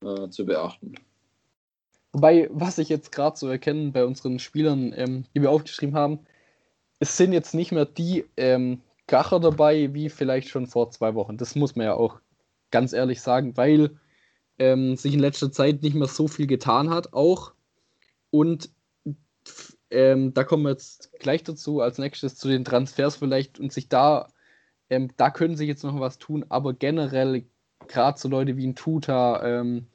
[0.02, 0.96] äh, zu beachten.
[2.14, 6.20] Wobei, was ich jetzt gerade so erkenne bei unseren Spielern, ähm, die wir aufgeschrieben haben,
[7.00, 11.38] es sind jetzt nicht mehr die ähm, Gacher dabei, wie vielleicht schon vor zwei Wochen.
[11.38, 12.20] Das muss man ja auch
[12.72, 14.00] ganz ehrlich sagen, weil
[14.60, 17.52] ähm, sich in letzter Zeit nicht mehr so viel getan hat, auch.
[18.32, 18.70] Und
[19.92, 23.90] ähm, da kommen wir jetzt gleich dazu, als nächstes zu den Transfers vielleicht und sich
[23.90, 24.28] da,
[24.90, 27.46] ähm, da können sich jetzt noch was tun, aber generell,
[27.88, 29.88] gerade so Leute wie ein Tuta, ähm,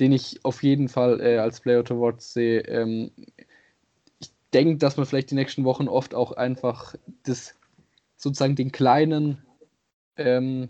[0.00, 3.10] den ich auf jeden Fall äh, als Player to Watch sehe, ähm,
[4.20, 7.54] ich denke, dass man vielleicht die nächsten Wochen oft auch einfach das
[8.16, 9.42] sozusagen den kleinen
[10.16, 10.68] ähm,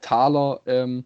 [0.00, 1.04] Taler ähm,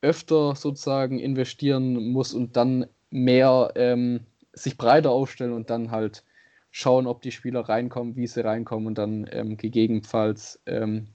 [0.00, 4.20] öfter sozusagen investieren muss und dann mehr ähm,
[4.52, 6.24] sich breiter aufstellen und dann halt
[6.70, 11.08] schauen, ob die Spieler reinkommen, wie sie reinkommen und dann ähm, gegebenenfalls ähm,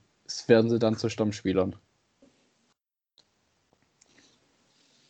[0.46, 1.76] werden sie dann zu Stammspielern.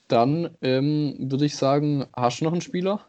[0.08, 3.04] Dann ähm, würde ich sagen, hast du noch einen Spieler?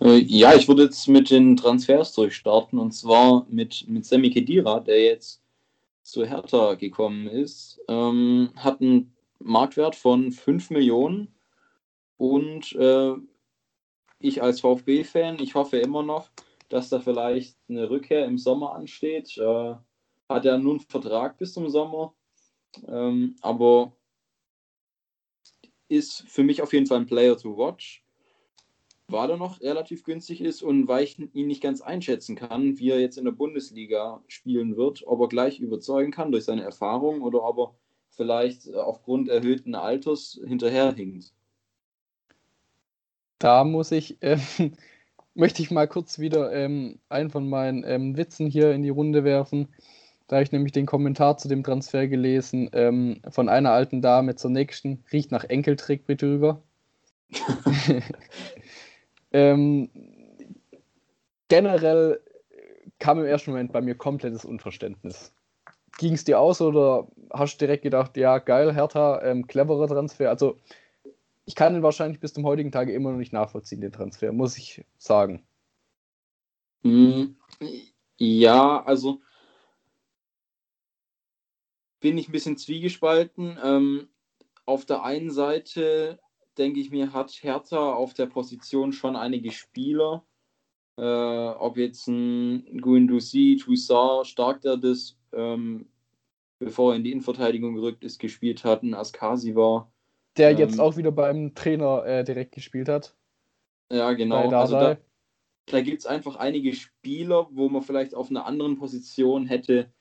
[0.00, 4.78] Äh, ja, ich würde jetzt mit den Transfers durchstarten und zwar mit, mit Sammy Kedira,
[4.78, 5.42] der jetzt
[6.02, 7.80] zu Hertha gekommen ist.
[7.88, 11.34] Ähm, hat einen Marktwert von 5 Millionen
[12.20, 13.14] und äh,
[14.18, 16.30] ich als VfB-Fan, ich hoffe immer noch,
[16.68, 19.38] dass da vielleicht eine Rückkehr im Sommer ansteht.
[19.38, 19.74] Äh,
[20.28, 22.14] hat er nun einen Vertrag bis zum Sommer,
[22.86, 23.96] ähm, aber
[25.88, 28.04] ist für mich auf jeden Fall ein Player to watch,
[29.08, 32.90] weil er noch relativ günstig ist und weil ich ihn nicht ganz einschätzen kann, wie
[32.90, 37.22] er jetzt in der Bundesliga spielen wird, ob er gleich überzeugen kann durch seine Erfahrung
[37.22, 37.74] oder ob er
[38.10, 41.32] vielleicht aufgrund erhöhten Alters hinterherhinkt.
[43.40, 44.38] Da muss ich, äh,
[45.34, 49.24] möchte ich mal kurz wieder ähm, einen von meinen ähm, Witzen hier in die Runde
[49.24, 49.68] werfen.
[50.28, 54.36] Da habe ich nämlich den Kommentar zu dem Transfer gelesen ähm, von einer alten Dame
[54.36, 55.02] zur nächsten.
[55.10, 56.62] Riecht nach Enkeltrick bitte rüber.
[59.32, 59.90] ähm,
[61.48, 62.20] generell
[62.98, 65.32] kam im ersten Moment bei mir komplettes Unverständnis.
[65.98, 70.28] Ging es dir aus oder hast du direkt gedacht, ja geil, Hertha, ähm, cleverer Transfer?
[70.28, 70.58] Also
[71.44, 74.56] ich kann ihn wahrscheinlich bis zum heutigen Tage immer noch nicht nachvollziehen, den Transfer, muss
[74.56, 75.46] ich sagen.
[76.82, 77.36] Hm,
[78.18, 79.20] ja, also
[82.00, 83.58] bin ich ein bisschen zwiegespalten.
[83.62, 84.08] Ähm,
[84.64, 86.20] auf der einen Seite
[86.58, 90.24] denke ich mir, hat Hertha auf der Position schon einige Spieler.
[90.96, 95.88] Äh, ob jetzt ein Guendouzi, Toussaint, stark der das, ähm,
[96.58, 99.90] bevor er in die Innenverteidigung gerückt ist, gespielt hat, ein Askasi war.
[100.36, 103.16] Der ähm, jetzt auch wieder beim Trainer äh, direkt gespielt hat.
[103.90, 104.48] Ja, genau.
[104.50, 104.98] Also da,
[105.66, 109.92] da gibt es einfach einige Spieler, wo man vielleicht auf einer anderen Position hätte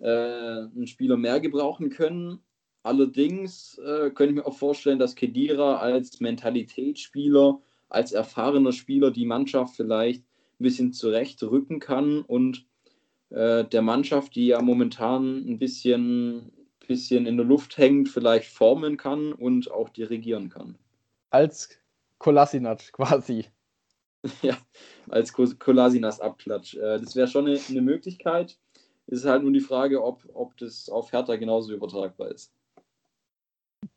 [0.00, 2.40] äh, einen Spieler mehr gebrauchen können.
[2.82, 9.24] Allerdings äh, könnte ich mir auch vorstellen, dass Kedira als Mentalitätsspieler, als erfahrener Spieler die
[9.24, 10.22] Mannschaft vielleicht
[10.60, 12.66] ein bisschen zurechtrücken kann und
[13.30, 16.52] äh, der Mannschaft, die ja momentan ein bisschen,
[16.86, 20.78] bisschen in der Luft hängt, vielleicht formen kann und auch dirigieren kann.
[21.30, 21.70] Als
[22.18, 23.46] Kolasinac quasi.
[24.42, 24.56] ja,
[25.08, 26.74] als Kolasinas Abklatsch.
[26.74, 28.58] Äh, das wäre schon eine, eine Möglichkeit.
[29.06, 32.52] Ist halt nur die Frage, ob, ob das auf Hertha genauso übertragbar ist.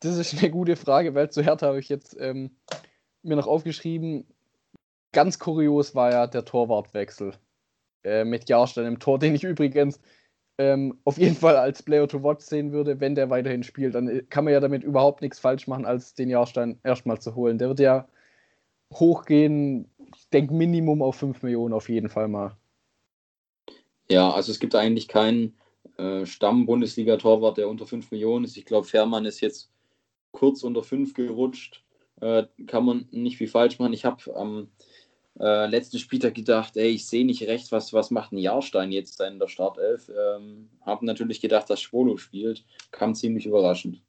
[0.00, 2.50] Das ist eine gute Frage, weil zu Hertha habe ich jetzt ähm,
[3.22, 4.26] mir noch aufgeschrieben.
[5.12, 7.32] Ganz kurios war ja der Torwartwechsel
[8.04, 10.00] äh, mit Jahrstein im Tor, den ich übrigens
[10.58, 13.94] ähm, auf jeden Fall als Player to Watch sehen würde, wenn der weiterhin spielt.
[13.94, 17.58] Dann kann man ja damit überhaupt nichts falsch machen, als den Jahrstein erstmal zu holen.
[17.58, 18.08] Der wird ja
[18.92, 22.56] hochgehen, ich denke Minimum auf 5 Millionen auf jeden Fall mal.
[24.10, 25.54] Ja, also es gibt eigentlich keinen
[25.96, 28.56] äh, Stamm-Bundesliga-Torwart, der unter 5 Millionen ist.
[28.56, 29.70] Ich glaube, Fährmann ist jetzt
[30.32, 31.84] kurz unter 5 gerutscht.
[32.20, 33.92] Äh, kann man nicht viel falsch machen.
[33.92, 34.68] Ich habe am
[35.40, 39.20] äh, letzten Spieltag gedacht, ey, ich sehe nicht recht, was, was macht ein Jahrstein jetzt
[39.20, 40.08] in der Startelf.
[40.08, 42.64] Ähm, habe natürlich gedacht, dass Schwolo spielt.
[42.90, 44.02] Kam ziemlich überraschend.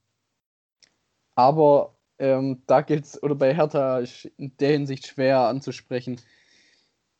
[1.35, 6.19] Aber ähm, da es, oder bei Hertha ist in der Hinsicht schwer anzusprechen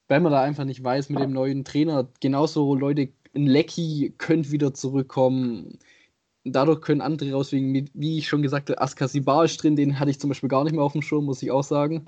[0.09, 2.09] weil man da einfach nicht weiß mit dem neuen Trainer.
[2.19, 5.79] Genauso Leute, ein Lecky könnte wieder zurückkommen.
[6.43, 10.19] Dadurch können andere rauswegen, wie ich schon gesagt habe, Askasibar ist drin, den hatte ich
[10.19, 12.03] zum Beispiel gar nicht mehr auf dem Schirm, muss ich auch sagen.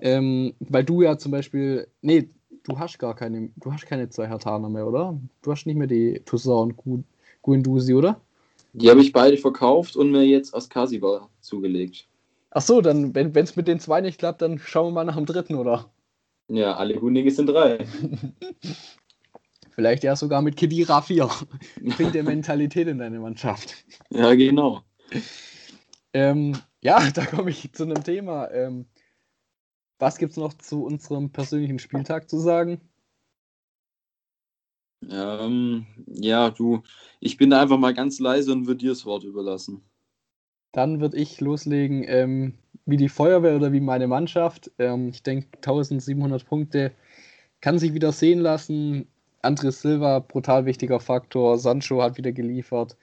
[0.00, 2.28] Ähm, weil du ja zum Beispiel, nee,
[2.64, 5.18] du hast gar keine, du hast keine zwei Hartaner mehr, oder?
[5.42, 7.04] Du hast nicht mehr die Toussaint und
[7.42, 8.20] Guendouzi, oder?
[8.72, 12.06] Die habe ich beide verkauft und mir jetzt Askasibar zugelegt.
[12.50, 15.16] Ach so, dann, wenn es mit den zwei nicht klappt, dann schauen wir mal nach
[15.16, 15.90] dem dritten, oder?
[16.48, 17.86] Ja, alle Hundige sind drei.
[19.74, 21.28] Vielleicht ja sogar mit Kedira 4.
[21.96, 23.76] Bringt der Mentalität in deine Mannschaft.
[24.10, 24.82] Ja, genau.
[26.12, 28.50] Ähm, ja, da komme ich zu einem Thema.
[28.50, 28.86] Ähm,
[29.98, 32.80] was gibt es noch zu unserem persönlichen Spieltag zu sagen?
[35.08, 36.82] Ähm, ja, du,
[37.20, 39.82] ich bin da einfach mal ganz leise und würde dir das Wort überlassen.
[40.72, 42.04] Dann würde ich loslegen.
[42.06, 42.58] Ähm,
[42.88, 44.70] wie die Feuerwehr oder wie meine Mannschaft.
[44.78, 46.92] Ähm, ich denke, 1700 Punkte
[47.60, 49.08] kann sich wieder sehen lassen.
[49.42, 51.58] Andres Silva, brutal wichtiger Faktor.
[51.58, 52.96] Sancho hat wieder geliefert.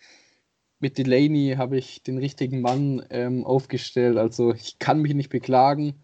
[0.80, 4.18] Mit Delaney habe ich den richtigen Mann ähm, aufgestellt.
[4.18, 6.04] Also ich kann mich nicht beklagen.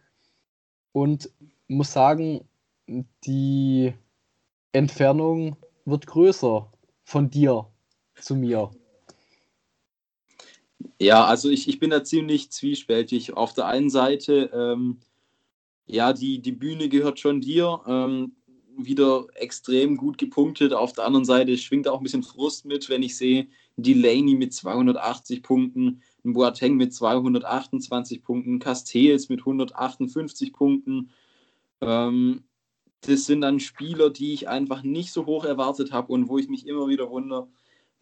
[0.91, 1.30] Und
[1.67, 2.47] muss sagen,
[3.25, 3.93] die
[4.71, 6.71] Entfernung wird größer
[7.04, 7.67] von dir
[8.15, 8.71] zu mir.
[10.99, 13.34] Ja, also ich, ich bin da ziemlich zwiespältig.
[13.34, 14.99] Auf der einen Seite, ähm,
[15.86, 17.82] ja, die, die Bühne gehört schon dir.
[17.88, 18.34] Ähm,
[18.77, 20.73] wieder extrem gut gepunktet.
[20.73, 24.54] Auf der anderen Seite schwingt auch ein bisschen Frust mit, wenn ich sehe, Delaney mit
[24.54, 31.12] 280 Punkten, Boateng mit 228 Punkten, Castells mit 158 Punkten.
[31.81, 32.43] Ähm,
[33.01, 36.49] das sind dann Spieler, die ich einfach nicht so hoch erwartet habe und wo ich
[36.49, 37.47] mich immer wieder wundere,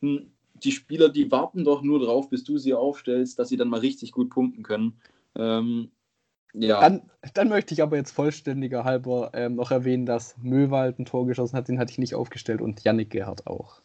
[0.02, 3.70] hm, die Spieler, die warten doch nur drauf, bis du sie aufstellst, dass sie dann
[3.70, 5.00] mal richtig gut punkten können.
[5.36, 5.92] Ähm,
[6.54, 6.82] ja.
[6.82, 11.28] Dann, dann, möchte ich aber jetzt vollständiger halber ähm, noch erwähnen, dass Möwald ein Tor
[11.28, 13.82] geschossen hat, den hatte ich nicht aufgestellt und Yannick Gerhardt auch.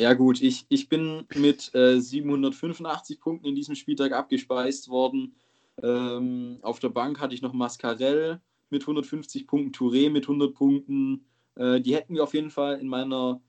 [0.00, 5.34] Ja gut, ich, ich bin mit äh, 785 Punkten in diesem Spieltag abgespeist worden.
[5.82, 11.26] Ähm, auf der Bank hatte ich noch Mascarell mit 150 Punkten, Touré mit 100 Punkten.
[11.56, 13.42] Äh, die hätten mir auf jeden Fall in meiner,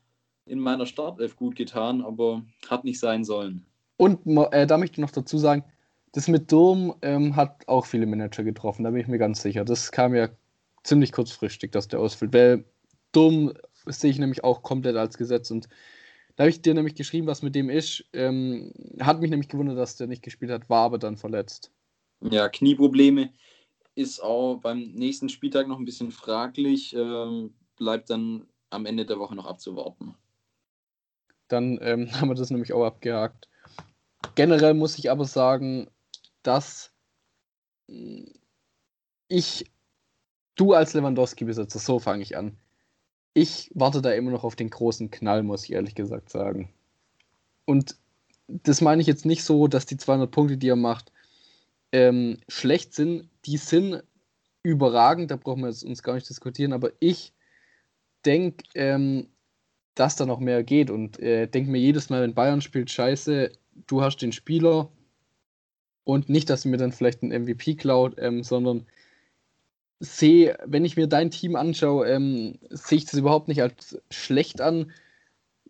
[0.45, 3.65] in meiner Startelf gut getan, aber hat nicht sein sollen.
[3.95, 4.19] Und
[4.51, 5.63] äh, da möchte ich noch dazu sagen,
[6.11, 9.63] das mit Durm ähm, hat auch viele Manager getroffen, da bin ich mir ganz sicher.
[9.63, 10.27] Das kam ja
[10.83, 12.33] ziemlich kurzfristig, dass der ausfällt.
[12.33, 12.65] Weil
[13.13, 13.53] Durm
[13.85, 15.69] sehe ich nämlich auch komplett als Gesetz und
[16.41, 18.03] da habe ich dir nämlich geschrieben, was mit dem ist.
[18.13, 21.71] Ähm, hat mich nämlich gewundert, dass der nicht gespielt hat, war aber dann verletzt.
[22.19, 23.31] Ja, Knieprobleme
[23.93, 26.95] ist auch beim nächsten Spieltag noch ein bisschen fraglich.
[26.95, 30.15] Ähm, bleibt dann am Ende der Woche noch abzuwarten.
[31.47, 33.47] Dann ähm, haben wir das nämlich auch abgehakt.
[34.33, 35.91] Generell muss ich aber sagen,
[36.41, 36.91] dass
[39.27, 39.71] ich,
[40.55, 42.57] du als Lewandowski-Besitzer, so fange ich an,
[43.33, 46.69] ich warte da immer noch auf den großen Knall, muss ich ehrlich gesagt sagen.
[47.65, 47.95] Und
[48.47, 51.11] das meine ich jetzt nicht so, dass die 200 Punkte, die er macht,
[51.91, 53.29] ähm, schlecht sind.
[53.45, 54.03] Die sind
[54.63, 57.33] überragend, da brauchen wir jetzt uns gar nicht diskutieren, aber ich
[58.25, 59.27] denke, ähm,
[59.95, 63.51] dass da noch mehr geht und äh, denke mir jedes Mal, wenn Bayern spielt, scheiße,
[63.87, 64.91] du hast den Spieler
[66.03, 68.85] und nicht, dass mir dann vielleicht einen MVP klaut, ähm, sondern
[70.01, 74.59] sehe, wenn ich mir dein Team anschaue, ähm, sehe ich das überhaupt nicht als schlecht
[74.59, 74.91] an,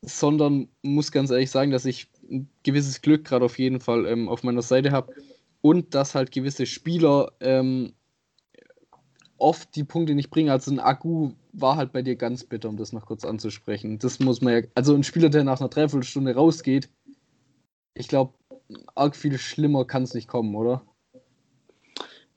[0.02, 4.30] sondern muss ganz ehrlich sagen, dass ich ein gewisses Glück gerade auf jeden Fall ähm,
[4.30, 5.14] auf meiner Seite habe
[5.62, 7.94] und dass halt gewisse Spieler ähm,
[9.38, 10.50] oft die Punkte nicht bringen.
[10.50, 14.00] Also ein Akku war halt bei dir ganz bitter, um das noch kurz anzusprechen.
[14.00, 16.90] Das muss man ja, also ein Spieler, der nach einer Dreiviertelstunde rausgeht,
[17.96, 18.34] ich glaube,
[18.96, 20.84] arg viel schlimmer kann es nicht kommen, oder?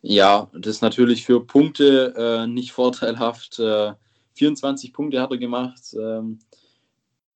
[0.06, 3.58] Ja, das ist natürlich für Punkte äh, nicht vorteilhaft.
[3.58, 3.94] Äh,
[4.34, 5.80] 24 Punkte hat er gemacht.
[5.98, 6.40] Ähm,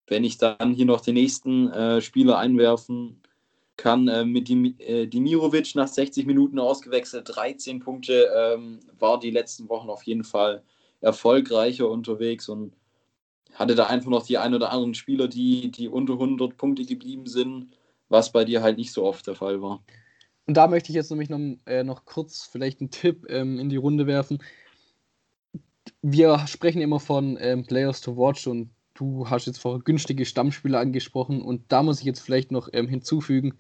[0.07, 3.23] wenn ich dann hier noch den nächsten äh, Spieler einwerfen
[3.79, 9.31] kann, äh, mit Dim äh, Dimirovic nach 60 Minuten ausgewechselt, 13 Punkte, ähm, war die
[9.31, 10.63] letzten Wochen auf jeden Fall
[11.01, 12.75] erfolgreicher unterwegs und
[13.55, 17.29] hatte da einfach noch die ein oder anderen Spieler, die, die unter 100 Punkte geblieben
[17.29, 17.69] sind,
[18.11, 19.83] was bei dir halt nicht so oft der Fall war.
[20.49, 23.69] Und da möchte ich jetzt nämlich noch, äh, noch kurz vielleicht einen Tipp ähm, in
[23.69, 24.43] die Runde werfen.
[26.01, 30.81] Wir sprechen immer von ähm, Players to Watch und du hast jetzt vorher günstige Stammspieler
[30.81, 33.59] angesprochen und da muss ich jetzt vielleicht noch ähm, hinzufügen,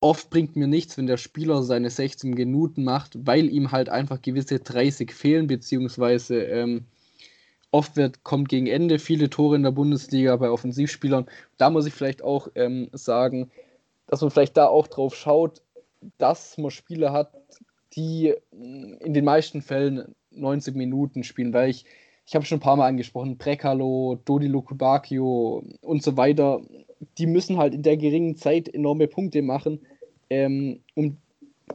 [0.00, 4.22] oft bringt mir nichts, wenn der Spieler seine 16 Minuten macht, weil ihm halt einfach
[4.22, 6.86] gewisse 30 fehlen, beziehungsweise ähm,
[7.70, 11.26] oft wird, kommt gegen Ende viele Tore in der Bundesliga bei Offensivspielern.
[11.58, 13.50] Da muss ich vielleicht auch ähm, sagen,
[14.06, 15.60] dass man vielleicht da auch drauf schaut,
[16.18, 17.32] dass man Spiele hat,
[17.94, 21.84] die in den meisten Fällen 90 Minuten spielen, weil ich,
[22.26, 26.60] ich habe schon ein paar Mal angesprochen, Brekalo, Dodi Lukubakio und so weiter,
[27.18, 29.80] die müssen halt in der geringen Zeit enorme Punkte machen,
[30.30, 31.16] ähm, um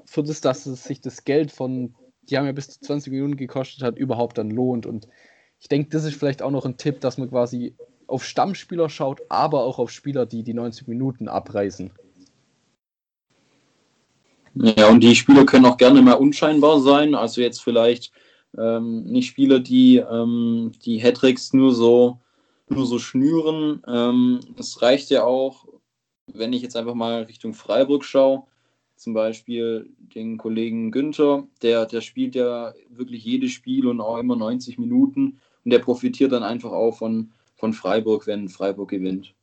[0.05, 3.37] für das, dass es sich das Geld von, die haben ja bis zu 20 Minuten
[3.37, 4.85] gekostet hat, überhaupt dann lohnt.
[4.85, 5.07] Und
[5.59, 7.75] ich denke, das ist vielleicht auch noch ein Tipp, dass man quasi
[8.07, 11.91] auf Stammspieler schaut, aber auch auf Spieler, die die 90 Minuten abreißen.
[14.55, 17.15] Ja, und die Spieler können auch gerne mal unscheinbar sein.
[17.15, 18.11] Also jetzt vielleicht
[18.57, 22.19] ähm, nicht Spieler, die ähm, die Hattricks nur so,
[22.69, 23.81] nur so schnüren.
[23.87, 25.65] Ähm, es reicht ja auch,
[26.27, 28.43] wenn ich jetzt einfach mal Richtung Freiburg schaue,
[28.95, 34.35] zum Beispiel den Kollegen Günther, der, der spielt ja wirklich jedes Spiel und auch immer
[34.35, 39.33] 90 Minuten und der profitiert dann einfach auch von, von Freiburg, wenn Freiburg gewinnt.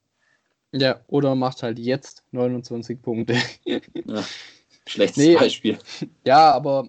[0.72, 3.36] Ja, oder macht halt jetzt 29 Punkte.
[3.64, 3.80] ja.
[4.88, 5.78] Schlechtes nee, Beispiel.
[6.26, 6.88] Ja, aber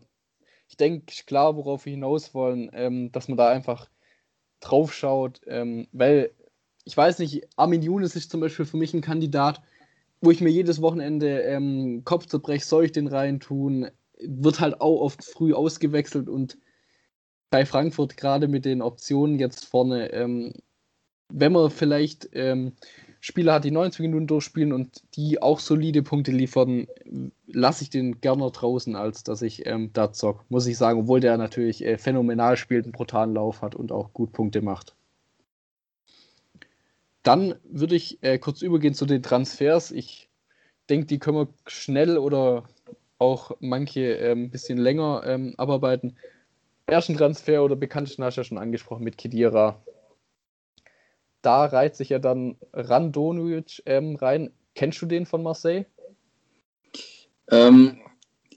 [0.67, 3.89] ich denke klar, worauf wir hinaus wollen, ähm, dass man da einfach
[4.59, 6.31] drauf schaut, ähm, weil
[6.85, 9.61] ich weiß nicht, Armin Younes ist zum Beispiel für mich ein Kandidat,
[10.21, 14.81] wo ich mir jedes Wochenende ähm, Kopf zerbreche, soll ich den rein tun, wird halt
[14.81, 16.57] auch oft früh ausgewechselt und
[17.51, 20.53] bei Frankfurt gerade mit den Optionen jetzt vorne, ähm,
[21.29, 22.73] wenn man vielleicht ähm,
[23.21, 26.87] Spieler hat, die 90 Minuten durchspielen und die auch solide Punkte liefern,
[27.47, 31.19] lasse ich den gerne draußen, als dass ich ähm, da zock, muss ich sagen, obwohl
[31.19, 34.95] der natürlich äh, phänomenal spielt, einen brutalen Lauf hat und auch gut Punkte macht.
[37.23, 39.91] Dann würde ich äh, kurz übergehen zu den Transfers.
[39.91, 40.29] Ich
[40.89, 42.63] denke, die können wir schnell oder
[43.17, 46.15] auch manche äh, ein bisschen länger ähm, abarbeiten.
[46.85, 49.83] Ersten Transfer oder bekannten hast du ja schon angesprochen mit Kedira
[51.41, 54.51] da reiht sich ja dann Randonic ähm, rein.
[54.75, 55.85] Kennst du den von Marseille?
[57.49, 57.99] Ähm,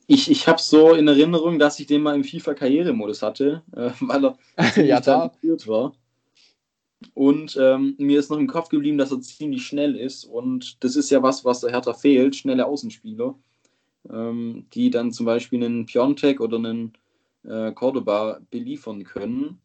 [0.07, 4.25] ich ich habe so in Erinnerung, dass ich den mal im FIFA-Karrieremodus hatte, äh, weil
[4.25, 4.39] er
[4.85, 5.33] ja, da,
[5.67, 5.95] war.
[7.15, 10.25] Und ähm, mir ist noch im Kopf geblieben, dass er ziemlich schnell ist.
[10.25, 13.35] Und das ist ja was, was der Hertha fehlt, schnelle Außenspieler,
[14.11, 16.93] ähm, die dann zum Beispiel einen Piontek oder einen
[17.45, 19.59] äh, Cordoba beliefern können.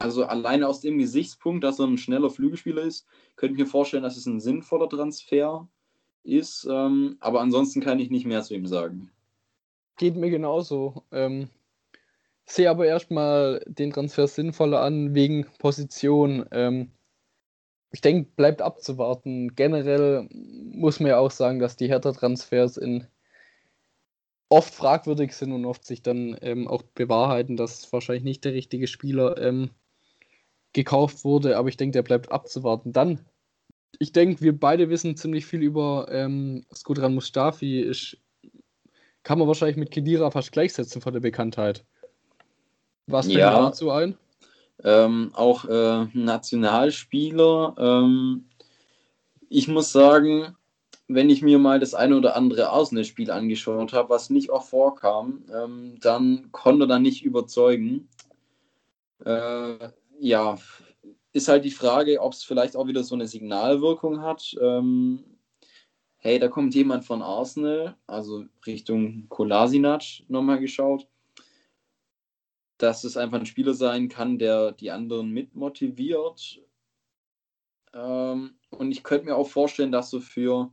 [0.00, 4.02] Also alleine aus dem Gesichtspunkt, dass er ein schneller Flügelspieler ist, könnte ich mir vorstellen,
[4.02, 5.68] dass es ein sinnvoller Transfer
[6.22, 6.66] ist.
[6.70, 9.10] Ähm, aber ansonsten kann ich nicht mehr zu ihm sagen.
[9.98, 11.04] Geht mir genauso.
[11.12, 11.50] Ähm,
[12.46, 16.46] sehe aber erstmal den Transfer sinnvoller an, wegen Position.
[16.50, 16.92] Ähm,
[17.92, 19.54] ich denke, bleibt abzuwarten.
[19.54, 23.06] Generell muss man ja auch sagen, dass die Hertha-Transfers in
[24.48, 28.86] oft fragwürdig sind und oft sich dann ähm, auch bewahrheiten, dass wahrscheinlich nicht der richtige
[28.86, 29.70] Spieler ähm,
[30.72, 32.92] gekauft wurde, aber ich denke, der bleibt abzuwarten.
[32.92, 33.20] Dann,
[33.98, 37.82] ich denke, wir beide wissen ziemlich viel über ähm, Skudran Mustafi.
[37.82, 38.20] Ich,
[39.22, 41.84] kann man wahrscheinlich mit Kedira fast gleichsetzen von der Bekanntheit.
[43.06, 44.16] Was fällt ja, dazu ein?
[44.82, 47.74] Ähm, auch äh, Nationalspieler.
[47.78, 48.46] Ähm,
[49.48, 50.56] ich muss sagen,
[51.08, 55.42] wenn ich mir mal das eine oder andere Arsenal-Spiel angeschaut habe, was nicht auch vorkam,
[55.52, 58.08] ähm, dann konnte er nicht überzeugen.
[59.24, 59.90] Äh,
[60.20, 60.58] ja,
[61.32, 64.54] ist halt die Frage, ob es vielleicht auch wieder so eine Signalwirkung hat.
[64.60, 65.24] Ähm,
[66.16, 71.08] hey, da kommt jemand von Arsenal, also Richtung Kolasinac nochmal geschaut,
[72.78, 76.60] dass es einfach ein Spieler sein kann, der die anderen mitmotiviert.
[77.94, 80.70] Ähm, und ich könnte mir auch vorstellen, dass so für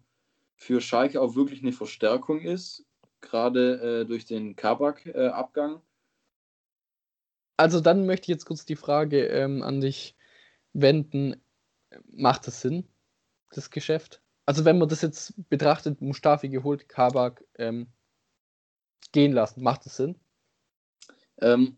[0.58, 2.84] für Schalke auch wirklich eine Verstärkung ist,
[3.22, 5.82] gerade äh, durch den Kabak-Abgang.
[7.58, 10.16] Also dann möchte ich jetzt kurz die Frage ähm, an dich
[10.74, 11.42] wenden.
[12.12, 12.88] Macht das Sinn,
[13.52, 14.22] das Geschäft?
[14.46, 17.88] Also wenn man das jetzt betrachtet, Mustafi geholt, Kabak ähm,
[19.12, 20.16] gehen lassen, macht das Sinn?
[21.42, 21.78] Ähm,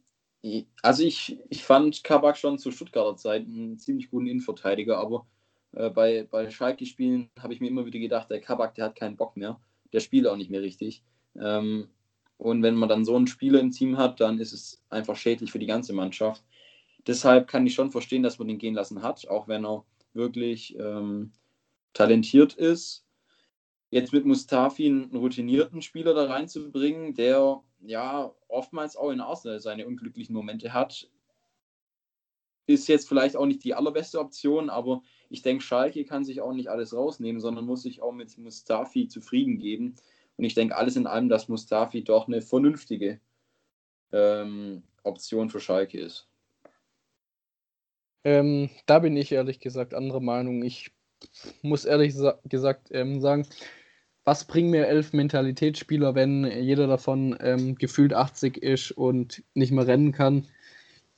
[0.82, 5.28] also ich, ich fand Kabak schon zu Stuttgarter Zeiten einen ziemlich guten Innenverteidiger, aber
[5.74, 9.18] äh, bei, bei Schalke-Spielen habe ich mir immer wieder gedacht, der Kabak, der hat keinen
[9.18, 9.60] Bock mehr.
[9.94, 11.04] Der spielt auch nicht mehr richtig.
[11.40, 11.90] Ähm,
[12.40, 15.52] und wenn man dann so einen Spieler im Team hat, dann ist es einfach schädlich
[15.52, 16.42] für die ganze Mannschaft.
[17.06, 19.84] Deshalb kann ich schon verstehen, dass man den gehen lassen hat, auch wenn er
[20.14, 21.34] wirklich ähm,
[21.92, 23.06] talentiert ist.
[23.90, 29.86] Jetzt mit Mustafi einen routinierten Spieler da reinzubringen, der ja oftmals auch in Arsenal seine
[29.86, 31.10] unglücklichen Momente hat,
[32.68, 36.54] ist jetzt vielleicht auch nicht die allerbeste Option, aber ich denke, Schalke kann sich auch
[36.54, 39.96] nicht alles rausnehmen, sondern muss sich auch mit Mustafi zufrieden geben.
[40.40, 43.20] Und ich denke alles in allem, dass Mustafi doch eine vernünftige
[44.14, 46.30] ähm, Option für Schalke ist.
[48.24, 50.64] Ähm, da bin ich ehrlich gesagt anderer Meinung.
[50.64, 50.94] Ich
[51.62, 52.16] muss ehrlich
[52.46, 53.50] gesagt ähm, sagen,
[54.24, 59.88] was bringen mir elf Mentalitätsspieler, wenn jeder davon ähm, gefühlt 80 ist und nicht mehr
[59.88, 60.48] rennen kann?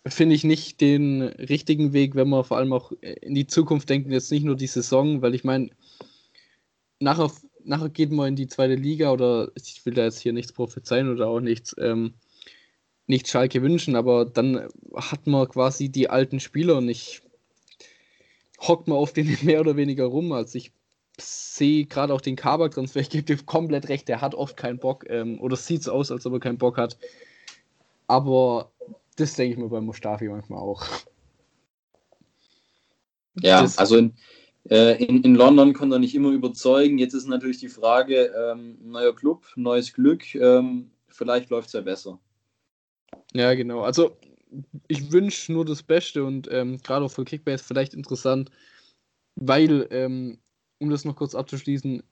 [0.08, 4.10] finde ich nicht den richtigen Weg, wenn man vor allem auch in die Zukunft denkt,
[4.10, 5.70] jetzt nicht nur die Saison, weil ich meine,
[7.00, 7.30] nachher,
[7.64, 11.12] nachher geht man in die zweite Liga oder ich will da jetzt hier nichts prophezeien
[11.12, 12.14] oder auch nichts, ähm,
[13.08, 17.22] nicht Schalke wünschen, aber dann hat man quasi die alten Spieler und ich
[18.60, 20.32] hockt man auf denen mehr oder weniger rum.
[20.32, 20.72] Also ich
[21.20, 25.06] sehe gerade auch den Kabak-Transfer, ich gebe dir komplett recht, der hat oft keinen Bock
[25.10, 26.98] ähm, oder sieht so aus, als ob er keinen Bock hat.
[28.08, 28.72] Aber
[29.16, 30.86] das denke ich mir bei Mustafi manchmal auch.
[33.40, 34.14] Ja, das, also in,
[34.66, 37.00] in, in, London konnte er nicht immer überzeugen.
[37.00, 41.82] Jetzt ist natürlich die Frage, ähm, neuer Club, neues Glück, ähm, vielleicht läuft es ja
[41.82, 42.20] besser.
[43.34, 43.82] Ja, genau.
[43.82, 44.18] Also
[44.88, 48.52] ich wünsche nur das Beste und ähm, gerade auch für Kickbase vielleicht interessant,
[49.36, 50.40] weil, ähm,
[50.80, 52.04] um das noch kurz abzuschließen,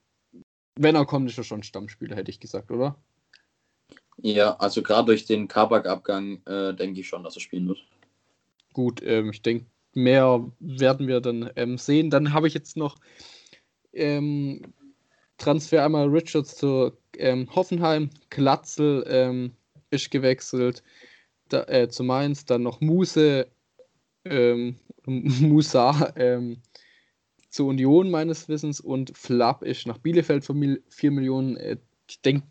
[0.76, 2.96] wenn er kommt, ist er schon Stammspieler, hätte ich gesagt, oder?
[4.22, 7.80] Ja, also gerade durch den Kabak-Abgang äh, denke ich schon, dass er spielen wird.
[8.74, 12.10] Gut, ähm, ich denke, mehr werden wir dann ähm, sehen.
[12.10, 12.98] Dann habe ich jetzt noch
[13.94, 14.74] ähm,
[15.38, 19.52] Transfer einmal Richards zu ähm, Hoffenheim, Klatzel ähm,
[19.90, 20.84] ist gewechselt
[21.50, 23.48] da, äh, zu Mainz, dann noch Muse,
[24.26, 24.76] ähm,
[25.06, 26.14] Musa
[27.50, 30.56] zu Union meines Wissens und Flapp ist nach Bielefeld für
[30.90, 31.58] 4 Millionen.
[31.58, 31.78] Äh,
[32.08, 32.48] ich denke,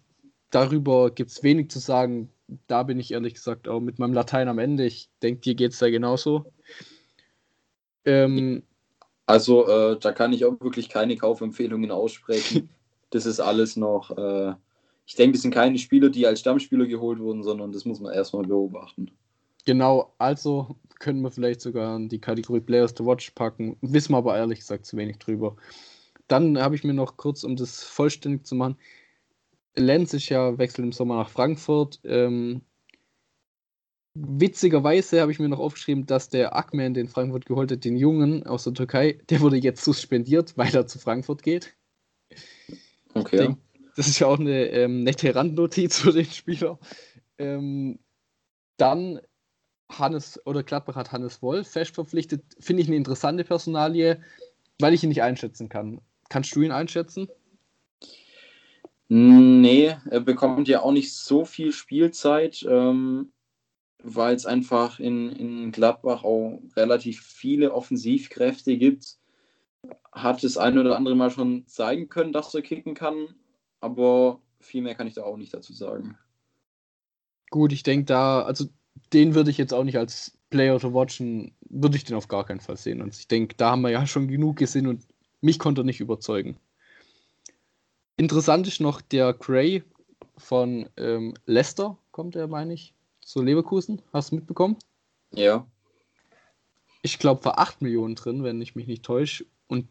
[0.51, 2.31] darüber gibt es wenig zu sagen.
[2.67, 4.87] Da bin ich ehrlich gesagt auch mit meinem Latein am Ende.
[4.87, 6.53] Ich denke, dir geht es da genauso.
[8.09, 8.63] Ähm,
[9.27, 12.71] also, äh, da kann ich auch wirklich keine Kaufempfehlungen aussprechen.
[13.11, 14.17] das ist alles noch.
[14.17, 14.55] Äh,
[15.07, 18.13] ich denke, das sind keine Spieler, die als Stammspieler geholt wurden, sondern das muss man
[18.13, 19.11] erstmal beobachten.
[19.65, 23.77] Genau, also können wir vielleicht sogar in die Kategorie Players to Watch packen.
[23.81, 25.57] Wissen wir aber ehrlich gesagt zu wenig drüber.
[26.27, 28.77] Dann habe ich mir noch kurz, um das vollständig zu machen,
[29.79, 32.01] Lenz ist ja wechselt im Sommer nach Frankfurt.
[32.05, 32.63] Ähm,
[34.15, 38.45] Witzigerweise habe ich mir noch aufgeschrieben, dass der Akman, den Frankfurt geholt hat, den Jungen
[38.47, 41.77] aus der Türkei, der wurde jetzt suspendiert, weil er zu Frankfurt geht.
[43.15, 43.37] Okay.
[43.37, 43.59] Denk,
[43.97, 46.79] das ist ja auch eine ähm, nette Randnotiz für den Spieler.
[47.39, 47.99] Ähm,
[48.77, 49.21] dann
[49.91, 52.43] Hannes oder Gladbach hat Hannes Wolf fest verpflichtet.
[52.61, 54.21] Finde ich eine interessante Personalie,
[54.79, 56.01] weil ich ihn nicht einschätzen kann.
[56.29, 57.29] Kannst du ihn einschätzen?
[59.09, 63.33] Nee, er bekommt ja auch nicht so viel Spielzeit, ähm,
[64.03, 69.19] weil es einfach in, in Gladbach auch relativ viele Offensivkräfte gibt.
[70.13, 73.35] Hat das eine oder andere Mal schon zeigen können, dass er kicken kann,
[73.81, 76.17] aber viel mehr kann ich da auch nicht dazu sagen.
[77.51, 78.67] Gut, ich denke da, also
[79.13, 82.45] den würde ich jetzt auch nicht als Player to watchen, würde ich den auf gar
[82.45, 83.03] keinen Fall sehen.
[83.03, 85.07] Und ich denke, da haben wir ja schon genug gesehen und
[85.41, 86.59] mich konnte er nicht überzeugen.
[88.17, 89.85] Interessant ist noch der Gray
[90.37, 92.95] von ähm, Leicester, kommt er, meine ich,
[93.29, 94.01] zu Leverkusen.
[94.11, 94.77] Hast du mitbekommen?
[95.33, 95.67] Ja.
[97.03, 99.45] Ich glaube, war 8 Millionen drin, wenn ich mich nicht täusche.
[99.67, 99.87] Und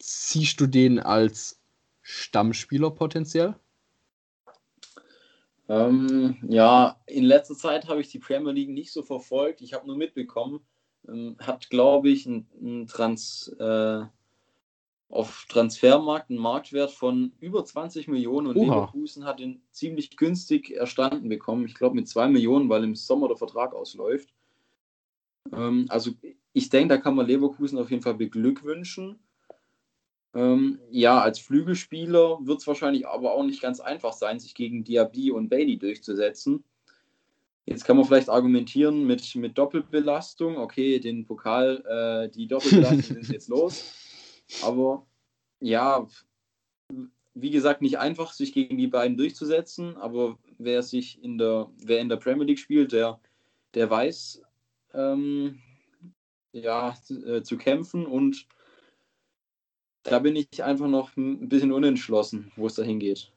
[0.00, 1.60] siehst du den als
[2.02, 3.56] Stammspieler potenziell?
[5.68, 9.60] Ähm, ja, in letzter Zeit habe ich die Premier League nicht so verfolgt.
[9.60, 10.60] Ich habe nur mitbekommen,
[11.08, 14.04] ähm, hat, glaube ich, ein Trans, äh,
[15.10, 18.74] auf Transfermarkt einen Marktwert von über 20 Millionen und Oha.
[18.74, 21.64] Leverkusen hat ihn ziemlich günstig erstanden bekommen.
[21.64, 24.28] Ich glaube mit 2 Millionen, weil im Sommer der Vertrag ausläuft.
[25.52, 26.12] Ähm, also
[26.52, 29.18] ich denke, da kann man Leverkusen auf jeden Fall beglückwünschen.
[30.34, 34.84] Ähm, ja, als Flügelspieler wird es wahrscheinlich aber auch nicht ganz einfach sein, sich gegen
[34.84, 36.64] Diaby und Bailey durchzusetzen.
[37.64, 40.58] Jetzt kann man vielleicht argumentieren mit, mit Doppelbelastung.
[40.58, 44.07] Okay, den Pokal, äh, die Doppelbelastung ist jetzt los.
[44.62, 45.06] Aber
[45.60, 46.06] ja,
[47.34, 49.96] wie gesagt, nicht einfach, sich gegen die beiden durchzusetzen.
[49.96, 53.20] Aber wer sich in der, wer in der Premier League spielt, der,
[53.74, 54.42] der weiß,
[54.94, 55.60] ähm,
[56.52, 56.96] ja,
[57.26, 58.06] äh, zu kämpfen.
[58.06, 58.46] Und
[60.02, 63.30] da bin ich einfach noch ein bisschen unentschlossen, wo es dahin geht.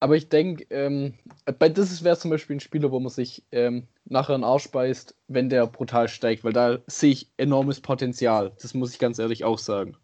[0.00, 1.14] Aber ich denke, ähm,
[1.58, 5.16] bei das wäre zum Beispiel ein Spieler, wo man sich ähm, nachher einen Arsch beißt,
[5.28, 8.52] wenn der brutal steigt, weil da sehe ich enormes Potenzial.
[8.60, 9.96] Das muss ich ganz ehrlich auch sagen.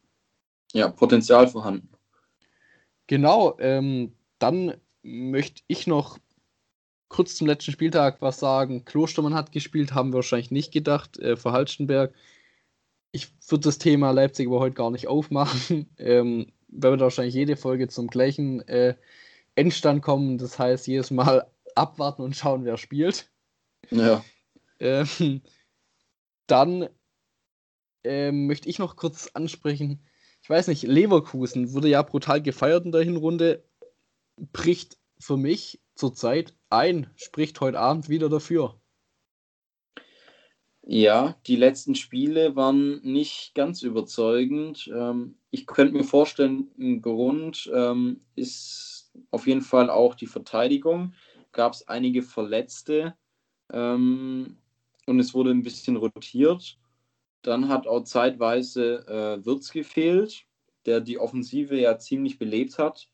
[0.72, 1.88] Ja, Potenzial vorhanden.
[3.06, 6.18] Genau, ähm, dann möchte ich noch
[7.08, 8.84] kurz zum letzten Spieltag was sagen.
[8.84, 12.14] Klostermann hat gespielt, haben wir wahrscheinlich nicht gedacht, äh, für Halstenberg.
[13.12, 17.34] Ich würde das Thema Leipzig aber heute gar nicht aufmachen, ähm, weil wir da wahrscheinlich
[17.34, 18.94] jede Folge zum gleichen äh,
[19.54, 20.38] Endstand kommen.
[20.38, 23.30] Das heißt, jedes Mal abwarten und schauen, wer spielt.
[23.90, 24.24] Ja.
[24.80, 25.42] Ähm,
[26.46, 26.88] dann
[28.04, 30.00] ähm, möchte ich noch kurz ansprechen,
[30.43, 33.64] ich weiß nicht, Leverkusen wurde ja brutal gefeiert in der Hinrunde,
[34.53, 38.80] bricht für mich zurzeit ein, spricht heute Abend wieder dafür.
[40.84, 44.90] Ja, die letzten Spiele waren nicht ganz überzeugend.
[44.93, 51.14] Ähm, ich könnte mir vorstellen, ein Grund ähm, ist auf jeden Fall auch die Verteidigung.
[51.53, 53.14] Gab es einige Verletzte
[53.72, 54.57] ähm,
[55.07, 56.78] und es wurde ein bisschen rotiert.
[57.43, 60.47] Dann hat auch zeitweise äh, Wirtz gefehlt,
[60.86, 63.09] der die Offensive ja ziemlich belebt hat.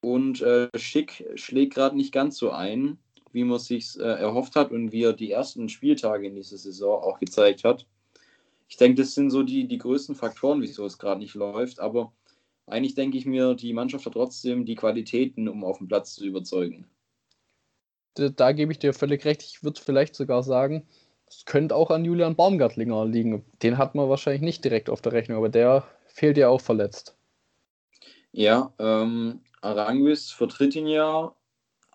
[0.00, 2.98] Und äh, Schick schlägt gerade nicht ganz so ein,
[3.32, 7.02] wie man sich äh, erhofft hat und wie er die ersten Spieltage in dieser Saison
[7.02, 7.86] auch gezeigt hat.
[8.68, 11.80] Ich denke, das sind so die, die größten Faktoren, wieso es gerade nicht läuft.
[11.80, 12.12] Aber
[12.66, 16.24] eigentlich denke ich mir, die Mannschaft hat trotzdem die Qualitäten, um auf dem Platz zu
[16.24, 16.88] überzeugen.
[18.14, 19.42] Da, da gebe ich dir völlig recht.
[19.42, 20.86] Ich würde vielleicht sogar sagen,
[21.30, 23.44] es könnte auch an Julian Baumgartlinger liegen.
[23.62, 27.16] Den hat man wahrscheinlich nicht direkt auf der Rechnung, aber der fehlt ja auch verletzt.
[28.32, 31.34] Ja, ähm, Aranguis vertritt ihn ja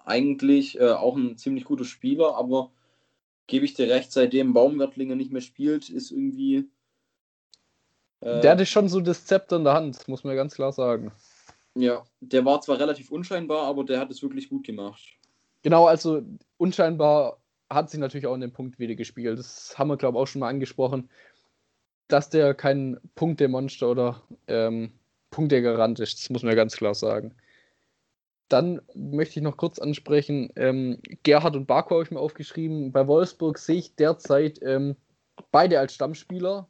[0.05, 2.71] eigentlich äh, auch ein ziemlich guter Spieler, aber
[3.47, 6.69] gebe ich dir recht, seitdem Baumgartlinger nicht mehr spielt, ist irgendwie.
[8.21, 11.11] Äh, der hatte schon so das Zepter in der Hand, muss man ganz klar sagen.
[11.73, 15.03] Ja, der war zwar relativ unscheinbar, aber der hat es wirklich gut gemacht.
[15.61, 16.21] Genau, also
[16.57, 17.37] unscheinbar
[17.69, 19.39] hat sich natürlich auch in den Punkt wieder gespiegelt.
[19.39, 21.09] Das haben wir, glaube ich, auch schon mal angesprochen,
[22.07, 24.91] dass der kein Punktemonster oder ähm,
[25.31, 26.21] Punktegarant ist.
[26.21, 27.35] Das muss man ja ganz klar sagen.
[28.47, 32.91] Dann möchte ich noch kurz ansprechen, ähm, Gerhard und Barco habe ich mir aufgeschrieben.
[32.91, 34.95] Bei Wolfsburg sehe ich derzeit ähm,
[35.51, 36.69] beide als Stammspieler.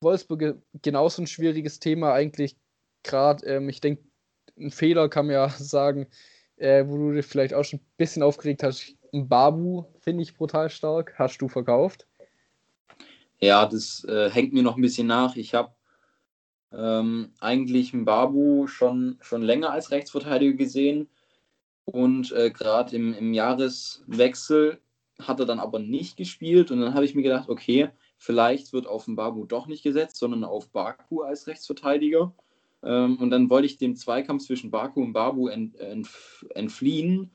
[0.00, 2.56] Wolfsburg genauso ein schwieriges Thema eigentlich.
[3.02, 4.04] Gerade, ähm, ich denke,
[4.58, 6.06] ein Fehler kann man ja sagen,
[6.56, 8.94] äh, wo du dich vielleicht auch schon ein bisschen aufgeregt hast.
[9.22, 11.14] Babu finde ich brutal stark.
[11.18, 12.06] Hast du verkauft?
[13.40, 15.36] Ja, das äh, hängt mir noch ein bisschen nach.
[15.36, 15.72] Ich habe
[16.72, 21.08] ähm, eigentlich Babu schon, schon länger als Rechtsverteidiger gesehen.
[21.84, 24.80] Und äh, gerade im, im Jahreswechsel
[25.20, 26.70] hat er dann aber nicht gespielt.
[26.70, 30.16] Und dann habe ich mir gedacht, okay, vielleicht wird auf den Babu doch nicht gesetzt,
[30.16, 32.32] sondern auf Baku als Rechtsverteidiger.
[32.82, 36.08] Ähm, und dann wollte ich dem Zweikampf zwischen Baku und Babu ent, ent,
[36.54, 37.30] entfliehen.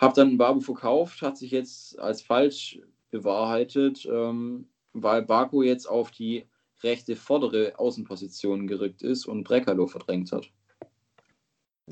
[0.00, 2.80] Habe dann Babu verkauft, hat sich jetzt als falsch
[3.10, 6.46] bewahrheitet, ähm, weil Baku jetzt auf die
[6.82, 10.50] rechte vordere Außenposition gerückt ist und Brekalo verdrängt hat.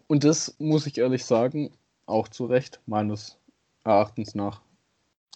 [0.06, 1.70] Und das muss ich ehrlich sagen,
[2.06, 3.38] auch zu Recht, meines
[3.84, 4.62] Erachtens nach.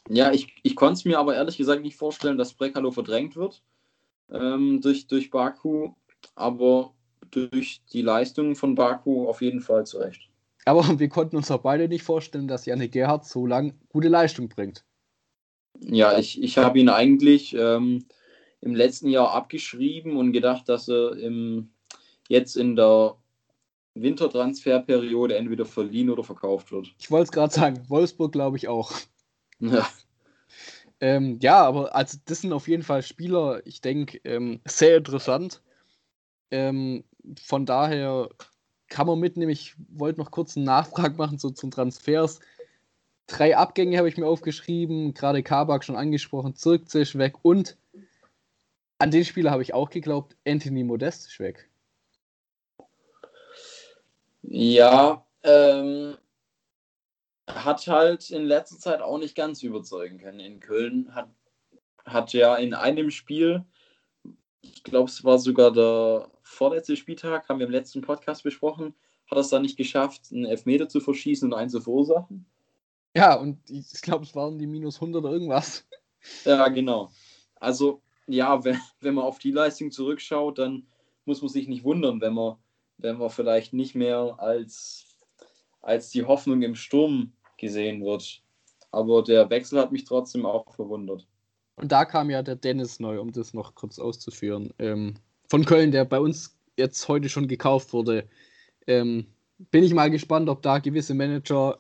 [0.09, 3.63] Ja, ich, ich konnte es mir aber ehrlich gesagt nicht vorstellen, dass Brekalo verdrängt wird
[4.31, 5.93] ähm, durch, durch Baku,
[6.35, 6.95] aber
[7.31, 10.32] durch die Leistungen von Baku auf jeden Fall zu Recht.
[10.65, 14.49] Aber wir konnten uns auch beide nicht vorstellen, dass Janik Gerhardt so lange gute Leistung
[14.49, 14.85] bringt.
[15.81, 18.05] Ja, ich, ich habe ihn eigentlich ähm,
[18.61, 21.73] im letzten Jahr abgeschrieben und gedacht, dass er im,
[22.29, 23.17] jetzt in der
[23.95, 26.95] Wintertransferperiode entweder verliehen oder verkauft wird.
[26.99, 28.93] Ich wollte es gerade sagen, Wolfsburg glaube ich auch.
[29.65, 29.89] Ja.
[30.99, 35.63] Ähm, ja, aber also das sind auf jeden Fall Spieler, ich denke, ähm, sehr interessant.
[36.51, 37.05] Ähm,
[37.41, 38.29] von daher
[38.93, 39.51] kann man mitnehmen.
[39.51, 42.41] Ich wollte noch kurz einen Nachfrag machen so zum Transfers.
[43.27, 47.77] Drei Abgänge habe ich mir aufgeschrieben, gerade Kabak schon angesprochen, Zirkzisch weg und
[48.99, 51.69] an den Spieler habe ich auch geglaubt, Anthony Modest ist weg.
[54.43, 56.19] Ja, ähm,
[57.49, 60.41] hat halt in letzter Zeit auch nicht ganz überzeugen können.
[60.41, 61.31] In Köln hat,
[62.05, 63.65] hat ja in einem Spiel,
[64.61, 68.95] ich glaube, es war sogar der vorletzte Spieltag, haben wir im letzten Podcast besprochen,
[69.31, 72.47] hat es dann nicht geschafft, einen Elfmeter zu verschießen und einen zu verursachen.
[73.15, 75.87] Ja, und ich glaube, es waren die minus 100 oder irgendwas.
[76.45, 77.11] Ja, genau.
[77.57, 80.87] Also, ja, wenn, wenn man auf die Leistung zurückschaut, dann
[81.25, 82.57] muss man sich nicht wundern, wenn man,
[82.99, 85.05] wenn man vielleicht nicht mehr als,
[85.81, 88.43] als die Hoffnung im Sturm gesehen wird.
[88.91, 91.27] Aber der Wechsel hat mich trotzdem auch verwundert.
[91.77, 94.73] Und da kam ja der Dennis neu, um das noch kurz auszuführen.
[94.79, 95.15] Ähm,
[95.53, 98.27] von Köln, der bei uns jetzt heute schon gekauft wurde.
[98.87, 99.27] Ähm,
[99.71, 101.79] bin ich mal gespannt, ob da gewisse Manager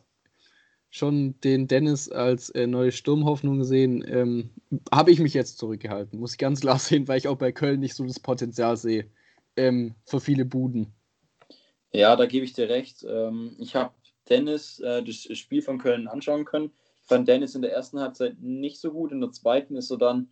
[0.90, 4.50] schon den Dennis als äh, neue Sturmhoffnung sehen, ähm,
[4.92, 6.20] habe ich mich jetzt zurückgehalten.
[6.20, 9.06] Muss ich ganz klar sehen, weil ich auch bei Köln nicht so das Potenzial sehe
[9.56, 10.92] ähm, für viele Buden.
[11.92, 13.06] Ja, da gebe ich dir recht.
[13.08, 13.94] Ähm, ich habe
[14.28, 16.72] Dennis äh, das Spiel von Köln anschauen können.
[17.00, 19.12] Ich fand Dennis in der ersten Halbzeit nicht so gut.
[19.12, 20.28] In der zweiten ist er dann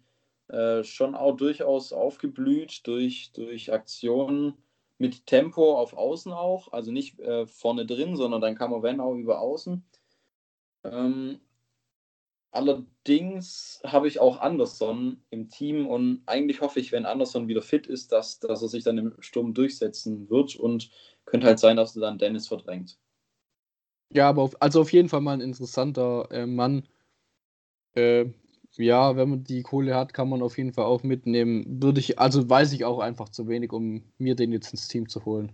[0.51, 4.55] äh, schon auch durchaus aufgeblüht durch, durch Aktionen
[4.99, 6.73] mit Tempo auf Außen auch.
[6.73, 9.85] Also nicht äh, vorne drin, sondern dann kam wenn auch über Außen.
[10.85, 11.41] Ähm,
[12.51, 17.87] allerdings habe ich auch Anderson im Team und eigentlich hoffe ich, wenn Anderson wieder fit
[17.87, 20.91] ist, dass, dass er sich dann im Sturm durchsetzen wird und
[21.27, 22.99] könnte halt sein, dass er dann Dennis verdrängt.
[24.13, 26.89] Ja, aber auf, also auf jeden Fall mal ein interessanter äh, Mann.
[27.95, 28.27] Äh,
[28.77, 31.83] ja, wenn man die Kohle hat, kann man auf jeden Fall auch mitnehmen.
[31.83, 35.09] Würde ich, also weiß ich auch einfach zu wenig, um mir den jetzt ins Team
[35.09, 35.53] zu holen.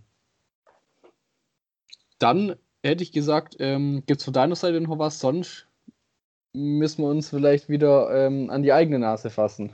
[2.19, 5.19] Dann hätte ich gesagt, ähm, gibt es von deiner Seite noch was?
[5.19, 5.67] Sonst
[6.53, 9.73] müssen wir uns vielleicht wieder ähm, an die eigene Nase fassen.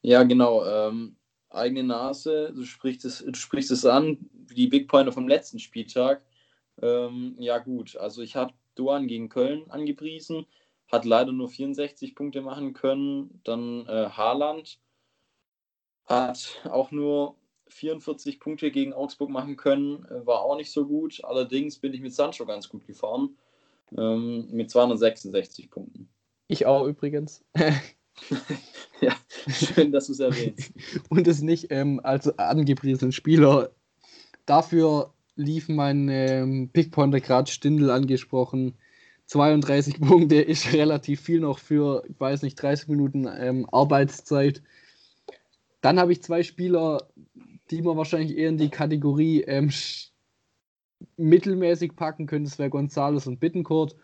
[0.00, 0.64] Ja, genau.
[0.64, 1.16] Ähm,
[1.50, 6.22] eigene Nase, du sprichst, es, du sprichst es an, die Big Pointer vom letzten Spieltag.
[6.80, 7.96] Ähm, ja, gut.
[7.96, 10.46] Also, ich habe Duan gegen Köln angepriesen,
[10.90, 13.40] hat leider nur 64 Punkte machen können.
[13.44, 14.78] Dann äh, Haaland
[16.04, 17.36] hat auch nur
[17.68, 21.24] 44 Punkte gegen Augsburg machen können, äh, war auch nicht so gut.
[21.24, 23.36] Allerdings bin ich mit Sancho ganz gut gefahren,
[23.96, 26.08] ähm, mit 266 Punkten.
[26.48, 27.44] Ich auch übrigens.
[29.00, 29.16] ja,
[29.48, 30.72] schön, dass du es erwähnst.
[31.08, 33.70] Und es nicht ähm, als angepriesenen Spieler.
[34.46, 38.74] Dafür lief mein ähm, Pickpointer gerade Stindel angesprochen.
[39.26, 44.62] 32 Punkte ist relativ viel noch für, ich weiß nicht, 30 Minuten ähm, Arbeitszeit.
[45.80, 47.08] Dann habe ich zwei Spieler,
[47.70, 49.70] die man wahrscheinlich eher in die Kategorie ähm,
[51.16, 52.50] mittelmäßig packen könnte.
[52.50, 53.96] Das wäre Gonzales und Bittencourt.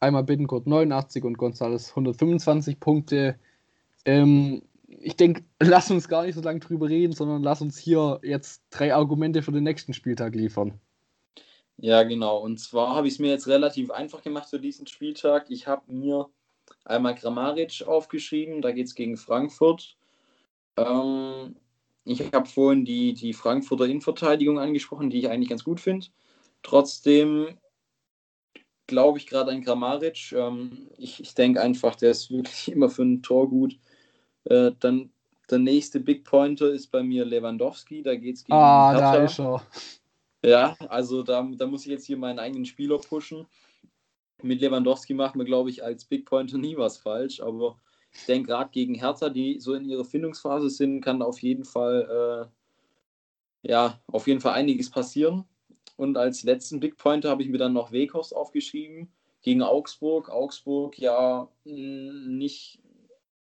[0.00, 3.38] Einmal Bittencourt 89 und Gonzales 125 Punkte.
[4.04, 4.62] Ähm,
[5.00, 8.62] ich denke, lass uns gar nicht so lange drüber reden, sondern lass uns hier jetzt
[8.70, 10.80] drei Argumente für den nächsten Spieltag liefern.
[11.76, 12.38] Ja, genau.
[12.38, 15.50] Und zwar habe ich es mir jetzt relativ einfach gemacht für diesen Spieltag.
[15.50, 16.28] Ich habe mir
[16.84, 19.96] einmal Grammaric aufgeschrieben, da geht es gegen Frankfurt.
[20.76, 21.56] Ähm,
[22.04, 26.06] ich habe vorhin die, die Frankfurter Innenverteidigung angesprochen, die ich eigentlich ganz gut finde.
[26.62, 27.58] Trotzdem
[28.86, 30.32] glaube ich gerade an Grammaric.
[30.32, 33.78] Ähm, ich ich denke einfach, der ist wirklich immer für ein Tor gut.
[34.44, 35.10] Äh, dann
[35.50, 38.02] der nächste Big Pointer ist bei mir Lewandowski.
[38.02, 39.12] Da geht es gegen Ah, Hertha.
[39.12, 39.62] da ist er.
[40.44, 43.46] Ja, also da, da muss ich jetzt hier meinen eigenen Spieler pushen.
[44.42, 47.78] Mit Lewandowski macht man, glaube ich, als Big Pointer nie was falsch, aber
[48.12, 52.50] ich denke, gerade gegen Hertha, die so in ihrer Findungsphase sind, kann auf jeden Fall,
[53.64, 55.44] äh, ja, auf jeden Fall einiges passieren.
[55.96, 59.10] Und als letzten Big Pointer habe ich mir dann noch Weghorst aufgeschrieben
[59.42, 60.28] gegen Augsburg.
[60.28, 62.80] Augsburg ja nicht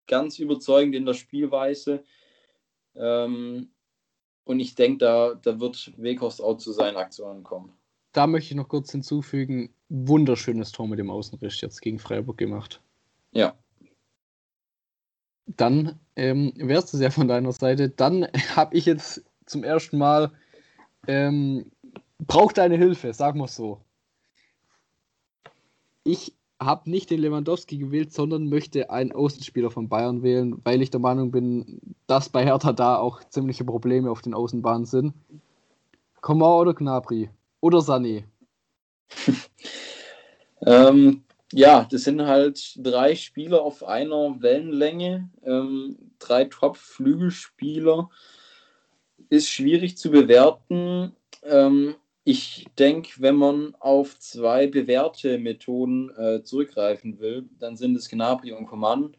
[0.07, 2.03] ganz überzeugend in der Spielweise.
[2.95, 3.69] Ähm,
[4.45, 7.73] und ich denke, da, da wird Weghorst auch zu seinen Aktionen kommen.
[8.11, 12.81] Da möchte ich noch kurz hinzufügen: wunderschönes Tor mit dem Außenriss jetzt gegen Freiburg gemacht.
[13.31, 13.57] Ja.
[15.45, 17.89] Dann ähm, wärst du ja von deiner Seite.
[17.89, 20.31] Dann habe ich jetzt zum ersten Mal
[21.07, 21.71] ähm,
[22.19, 23.81] braucht deine Hilfe, wir es so.
[26.03, 26.35] Ich
[26.65, 30.99] habe nicht den Lewandowski gewählt, sondern möchte einen Außenspieler von Bayern wählen, weil ich der
[30.99, 35.13] Meinung bin, dass bei Hertha da auch ziemliche Probleme auf den Außenbahnen sind.
[36.21, 37.29] Coman oder Gnabry?
[37.61, 38.23] Oder Sané?
[40.65, 48.09] ähm, ja, das sind halt drei Spieler auf einer Wellenlänge, ähm, drei Top-Flügelspieler.
[49.29, 51.15] Ist schwierig zu bewerten.
[51.43, 51.95] Ähm,
[52.25, 58.53] ich denke, wenn man auf zwei bewährte Methoden äh, zurückgreifen will, dann sind es Gnabry
[58.53, 59.17] und Coman.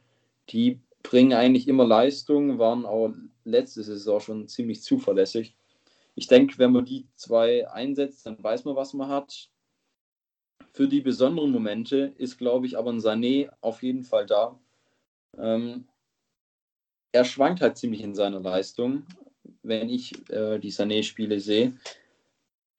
[0.49, 3.13] Die bringen eigentlich immer Leistung, waren auch
[3.45, 5.55] letzte Saison schon ziemlich zuverlässig.
[6.15, 9.51] Ich denke, wenn man die zwei einsetzt, dann weiß man, was man hat.
[10.73, 14.59] Für die besonderen Momente ist, glaube ich, aber ein Sané auf jeden Fall da.
[15.37, 15.87] Ähm,
[17.13, 19.05] er schwankt halt ziemlich in seiner Leistung,
[19.63, 21.75] wenn ich äh, die Sané-Spiele sehe.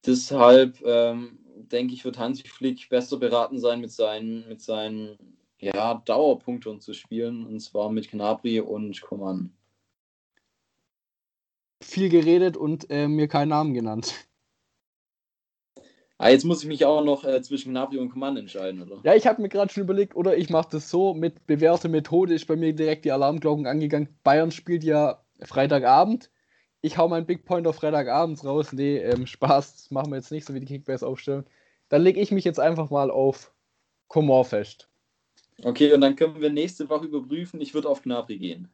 [0.06, 1.40] Deshalb ähm,
[1.72, 5.18] denke ich, wird Hansi Flick besser beraten sein, mit seinen, mit seinen
[5.60, 9.52] ja, Dauerpunkten zu spielen, und zwar mit Gnabry und Coman.
[11.82, 14.14] Viel geredet und äh, mir keinen Namen genannt.
[16.18, 19.02] Ah, jetzt muss ich mich auch noch äh, zwischen Gnabry und Coman entscheiden, oder?
[19.04, 22.34] Ja, ich habe mir gerade schon überlegt, oder ich mache das so, mit bewährter Methode
[22.34, 24.08] ist bei mir direkt die Alarmglocken angegangen.
[24.24, 26.32] Bayern spielt ja Freitagabend
[26.86, 28.72] ich hau meinen Big Point auf Freitagabends raus.
[28.72, 31.44] Nee, ähm, Spaß, das machen wir jetzt nicht, so wie die Kickbase aufstellen.
[31.90, 33.52] Dann lege ich mich jetzt einfach mal auf
[34.08, 34.88] Komor fest.
[35.64, 37.60] Okay, und dann können wir nächste Woche überprüfen.
[37.60, 38.68] Ich würde auf Gnabry gehen.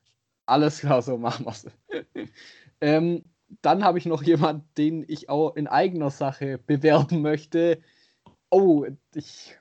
[0.45, 1.67] Alles klar, so machen wir es.
[2.81, 3.23] ähm,
[3.61, 7.81] dann habe ich noch jemanden, den ich auch in eigener Sache bewerben möchte.
[8.49, 8.85] Oh,
[9.15, 9.55] ich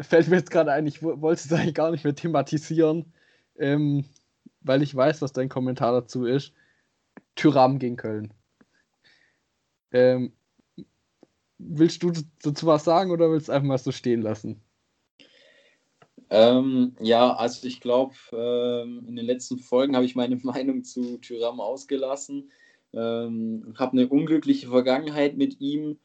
[0.00, 3.10] fällt mir jetzt gerade ein, ich wollte es eigentlich gar nicht mehr thematisieren,
[3.58, 4.04] ähm,
[4.60, 6.52] weil ich weiß, was dein Kommentar dazu ist.
[7.40, 8.34] Tyram gegen Köln.
[9.92, 10.32] Ähm,
[11.58, 12.12] willst du
[12.42, 14.62] dazu was sagen oder willst du einfach mal so stehen lassen?
[16.28, 21.18] Ähm, ja, also ich glaube, ähm, in den letzten Folgen habe ich meine Meinung zu
[21.18, 22.52] Tyram ausgelassen.
[22.92, 25.98] Ähm, habe eine unglückliche Vergangenheit mit ihm.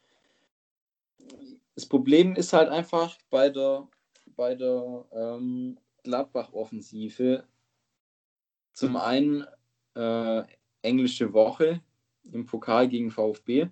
[1.76, 3.88] Das Problem ist halt einfach bei der,
[4.36, 7.44] bei der ähm, Gladbach-Offensive.
[8.74, 9.46] Zum einen,
[9.96, 10.44] äh,
[10.86, 11.82] englische Woche
[12.32, 13.68] im Pokal gegen VfB.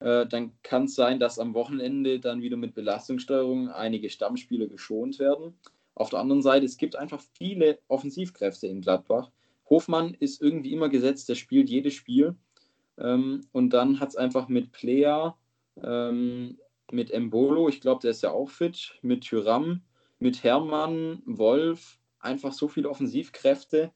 [0.00, 5.18] Äh, dann kann es sein, dass am Wochenende dann wieder mit Belastungssteuerung einige Stammspieler geschont
[5.18, 5.54] werden.
[5.94, 9.30] Auf der anderen Seite, es gibt einfach viele Offensivkräfte in Gladbach.
[9.68, 12.36] Hofmann ist irgendwie immer gesetzt, der spielt jedes Spiel.
[12.98, 15.34] Ähm, und dann hat es einfach mit Plea,
[15.82, 16.58] ähm,
[16.90, 19.82] mit Embolo, ich glaube, der ist ja auch fit, mit Tyram,
[20.18, 23.92] mit Hermann, Wolf, einfach so viele Offensivkräfte,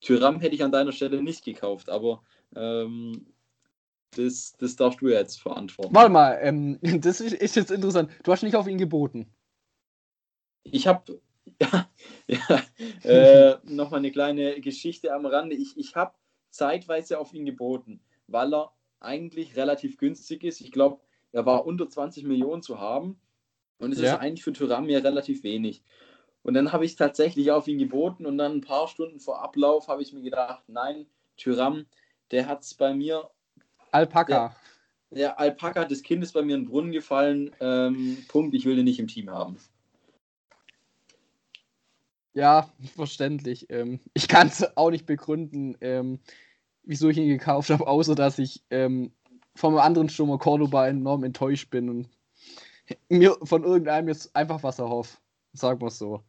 [0.00, 2.22] Tyram hätte ich an deiner Stelle nicht gekauft, aber
[2.54, 3.26] ähm,
[4.10, 5.94] das, das darfst du ja jetzt verantworten.
[5.94, 8.10] Warte mal, ähm, das ist, ist, jetzt interessant.
[8.22, 9.26] Du hast nicht auf ihn geboten.
[10.64, 11.20] Ich habe
[11.60, 11.88] ja,
[12.26, 12.62] ja
[13.02, 15.56] äh, nochmal eine kleine Geschichte am Rande.
[15.56, 16.14] Ich, ich habe
[16.50, 20.60] zeitweise auf ihn geboten, weil er eigentlich relativ günstig ist.
[20.60, 21.00] Ich glaube,
[21.32, 23.20] er war unter 20 Millionen zu haben.
[23.78, 24.14] Und es ja.
[24.14, 25.82] ist eigentlich für Tyram ja relativ wenig.
[26.46, 29.88] Und dann habe ich tatsächlich auf ihn geboten und dann ein paar Stunden vor Ablauf
[29.88, 31.86] habe ich mir gedacht, nein, Tyram,
[32.30, 33.28] der hat es bei mir.
[33.90, 34.54] Alpaka.
[35.10, 37.50] Der, der Alpaka des Kindes bei mir in den Brunnen gefallen.
[37.58, 39.56] Ähm, Punkt, ich will den nicht im Team haben.
[42.32, 43.66] Ja, verständlich.
[43.68, 46.20] Ähm, ich kann es auch nicht begründen, ähm,
[46.84, 49.10] wieso ich ihn gekauft habe, außer dass ich ähm,
[49.56, 52.08] vom anderen Stürmer Cordoba enorm enttäuscht bin und
[53.08, 55.18] mir von irgendeinem jetzt einfach was erhoffe.
[55.52, 56.22] Sagen wir es so.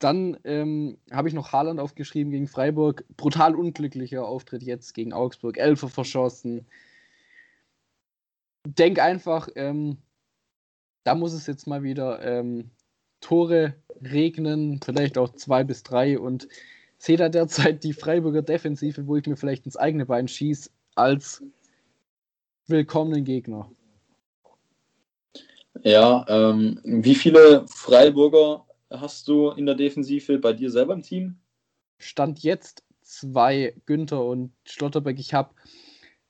[0.00, 3.04] Dann ähm, habe ich noch Haaland aufgeschrieben gegen Freiburg.
[3.18, 5.58] Brutal unglücklicher Auftritt jetzt gegen Augsburg.
[5.58, 6.66] Elfer verschossen.
[8.66, 9.98] Denk einfach, ähm,
[11.04, 12.70] da muss es jetzt mal wieder ähm,
[13.20, 16.18] Tore regnen, vielleicht auch zwei bis drei.
[16.18, 16.48] Und
[16.96, 21.42] sehe da derzeit die Freiburger Defensive, wo ich mir vielleicht ins eigene Bein schieße, als
[22.68, 23.70] willkommenen Gegner.
[25.82, 31.38] Ja, ähm, wie viele Freiburger hast du in der Defensive bei dir selber im Team?
[31.98, 35.18] Stand jetzt zwei, Günther und Schlotterbeck.
[35.18, 35.54] Ich habe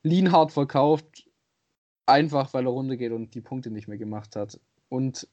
[0.02, 1.28] Lienhardt verkauft,
[2.06, 4.60] einfach weil er runtergeht und die Punkte nicht mehr gemacht hat.
[4.88, 5.28] Und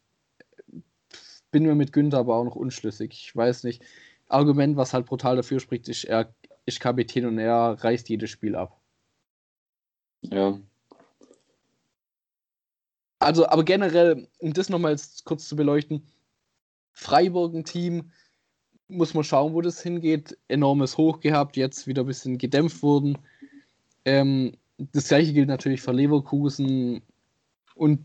[1.51, 3.11] bin mir mit Günther aber auch noch unschlüssig.
[3.13, 3.83] Ich weiß nicht.
[4.27, 6.33] Argument, was halt brutal dafür spricht, ist, er
[6.65, 8.79] ist Kapitän und er reißt jedes Spiel ab.
[10.21, 10.59] Ja.
[13.19, 16.03] Also, aber generell, um das nochmal kurz zu beleuchten,
[16.97, 18.11] Freiburg ein Team,
[18.87, 20.35] muss man schauen, wo das hingeht.
[20.47, 23.19] Enormes Hoch gehabt, jetzt wieder ein bisschen gedämpft wurden.
[24.03, 27.03] Ähm, das gleiche gilt natürlich für Leverkusen.
[27.75, 28.03] Und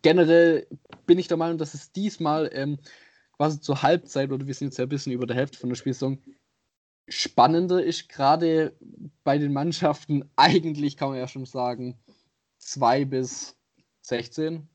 [0.00, 0.66] generell
[1.04, 2.78] bin ich der Meinung, dass es diesmal ähm,
[3.36, 5.76] quasi zur Halbzeit, oder wir sind jetzt ja ein bisschen über der Hälfte von der
[5.76, 6.18] Spielsaison,
[7.08, 8.74] spannender ist, gerade
[9.24, 11.98] bei den Mannschaften, eigentlich kann man ja schon sagen,
[12.60, 13.58] 2 bis
[14.00, 14.70] 16.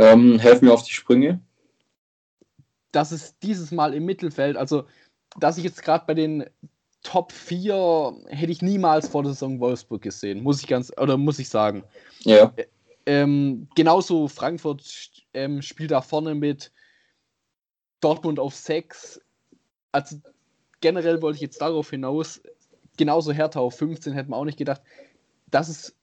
[0.00, 1.40] Ähm, helf mir auf die Sprünge.
[2.90, 4.84] Das ist dieses Mal im Mittelfeld, also
[5.38, 6.46] dass ich jetzt gerade bei den
[7.02, 11.38] Top 4 hätte ich niemals vor der Saison Wolfsburg gesehen, muss ich ganz, oder muss
[11.38, 11.84] ich sagen.
[12.20, 12.52] Ja.
[13.06, 16.72] Ähm, genauso Frankfurt ähm, spielt da vorne mit
[18.00, 19.20] Dortmund auf 6.
[19.92, 20.16] Also
[20.80, 22.40] generell wollte ich jetzt darauf hinaus,
[22.96, 24.82] genauso Hertha auf 15 hätte man auch nicht gedacht.
[25.50, 25.94] Das ist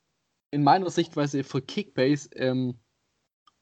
[0.51, 2.75] in meiner Sichtweise für Kickbase ähm,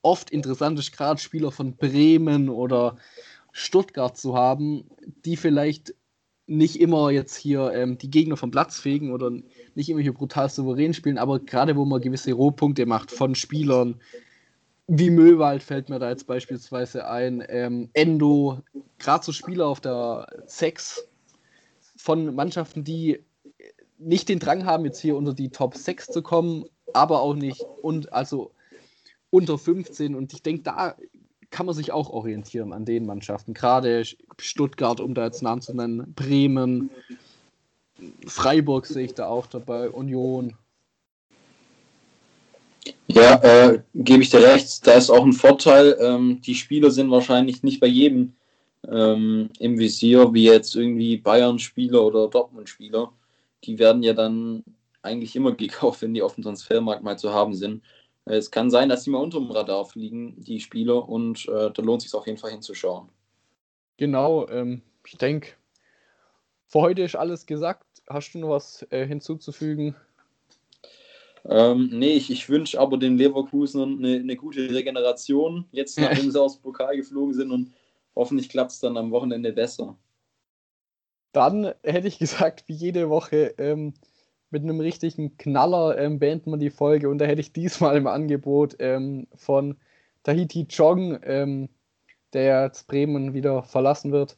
[0.06, 2.96] oft interessant ist, gerade Spieler von Bremen oder
[3.52, 4.86] Stuttgart zu haben,
[5.26, 5.96] die vielleicht
[6.48, 9.32] nicht immer jetzt hier ähm, die Gegner vom Platz fegen oder
[9.74, 14.00] nicht immer hier brutal souverän spielen, aber gerade wo man gewisse Rohpunkte macht von Spielern,
[14.88, 18.62] wie Möwald fällt mir da jetzt beispielsweise ein, ähm, Endo,
[19.00, 21.08] gerade so Spieler auf der 6
[21.98, 23.24] von Mannschaften, die
[23.98, 27.62] nicht den Drang haben, jetzt hier unter die Top 6 zu kommen, aber auch nicht
[27.82, 28.52] und also
[29.36, 30.96] unter 15 und ich denke, da
[31.50, 33.54] kann man sich auch orientieren an den Mannschaften.
[33.54, 34.04] Gerade
[34.40, 36.90] Stuttgart, um da jetzt Namen zu nennen, Bremen,
[38.26, 40.56] Freiburg sehe ich da auch dabei, Union.
[43.08, 44.88] Ja, äh, gebe ich dir recht.
[44.88, 45.98] Da ist auch ein Vorteil.
[46.00, 48.36] Ähm, die Spieler sind wahrscheinlich nicht bei jedem
[48.90, 53.12] ähm, im Visier, wie jetzt irgendwie Bayern-Spieler oder Dortmund-Spieler.
[53.66, 54.64] Die werden ja dann
[55.02, 57.84] eigentlich immer gekauft, wenn die auf dem Transfermarkt mal zu haben sind.
[58.26, 61.82] Es kann sein, dass sie mal unter dem Radar fliegen, die Spieler, und äh, da
[61.82, 63.10] lohnt es sich auf jeden Fall hinzuschauen.
[63.98, 65.52] Genau, ähm, ich denke,
[66.68, 67.86] für heute ist alles gesagt.
[68.10, 69.96] Hast du noch was äh, hinzuzufügen?
[71.48, 76.42] Ähm, nee, ich, ich wünsche aber den Leverkusen eine, eine gute Regeneration, jetzt nachdem sie
[76.42, 77.74] aus dem Pokal geflogen sind und
[78.16, 79.96] hoffentlich klappt es dann am Wochenende besser.
[81.32, 83.94] Dann hätte ich gesagt, wie jede Woche, ähm,
[84.56, 88.08] mit einem richtigen Knaller ähm, beenden wir die Folge und da hätte ich diesmal im
[88.08, 89.76] Angebot ähm, von
[90.24, 91.68] Tahiti Chong, ähm,
[92.32, 94.38] der jetzt Bremen wieder verlassen wird,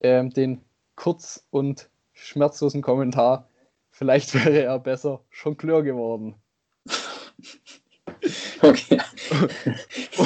[0.00, 0.60] ähm, den
[0.94, 3.48] kurz und schmerzlosen Kommentar.
[3.90, 6.36] Vielleicht wäre er besser Jongleur geworden.
[8.62, 8.98] Okay.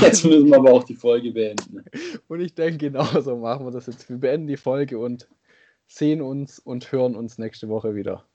[0.03, 1.83] Jetzt müssen wir aber auch die Folge beenden.
[2.29, 4.11] Und ich denke, genauso machen wir das jetzt.
[4.11, 5.27] Wir beenden die Folge und
[5.87, 8.27] sehen uns und hören uns nächste Woche wieder.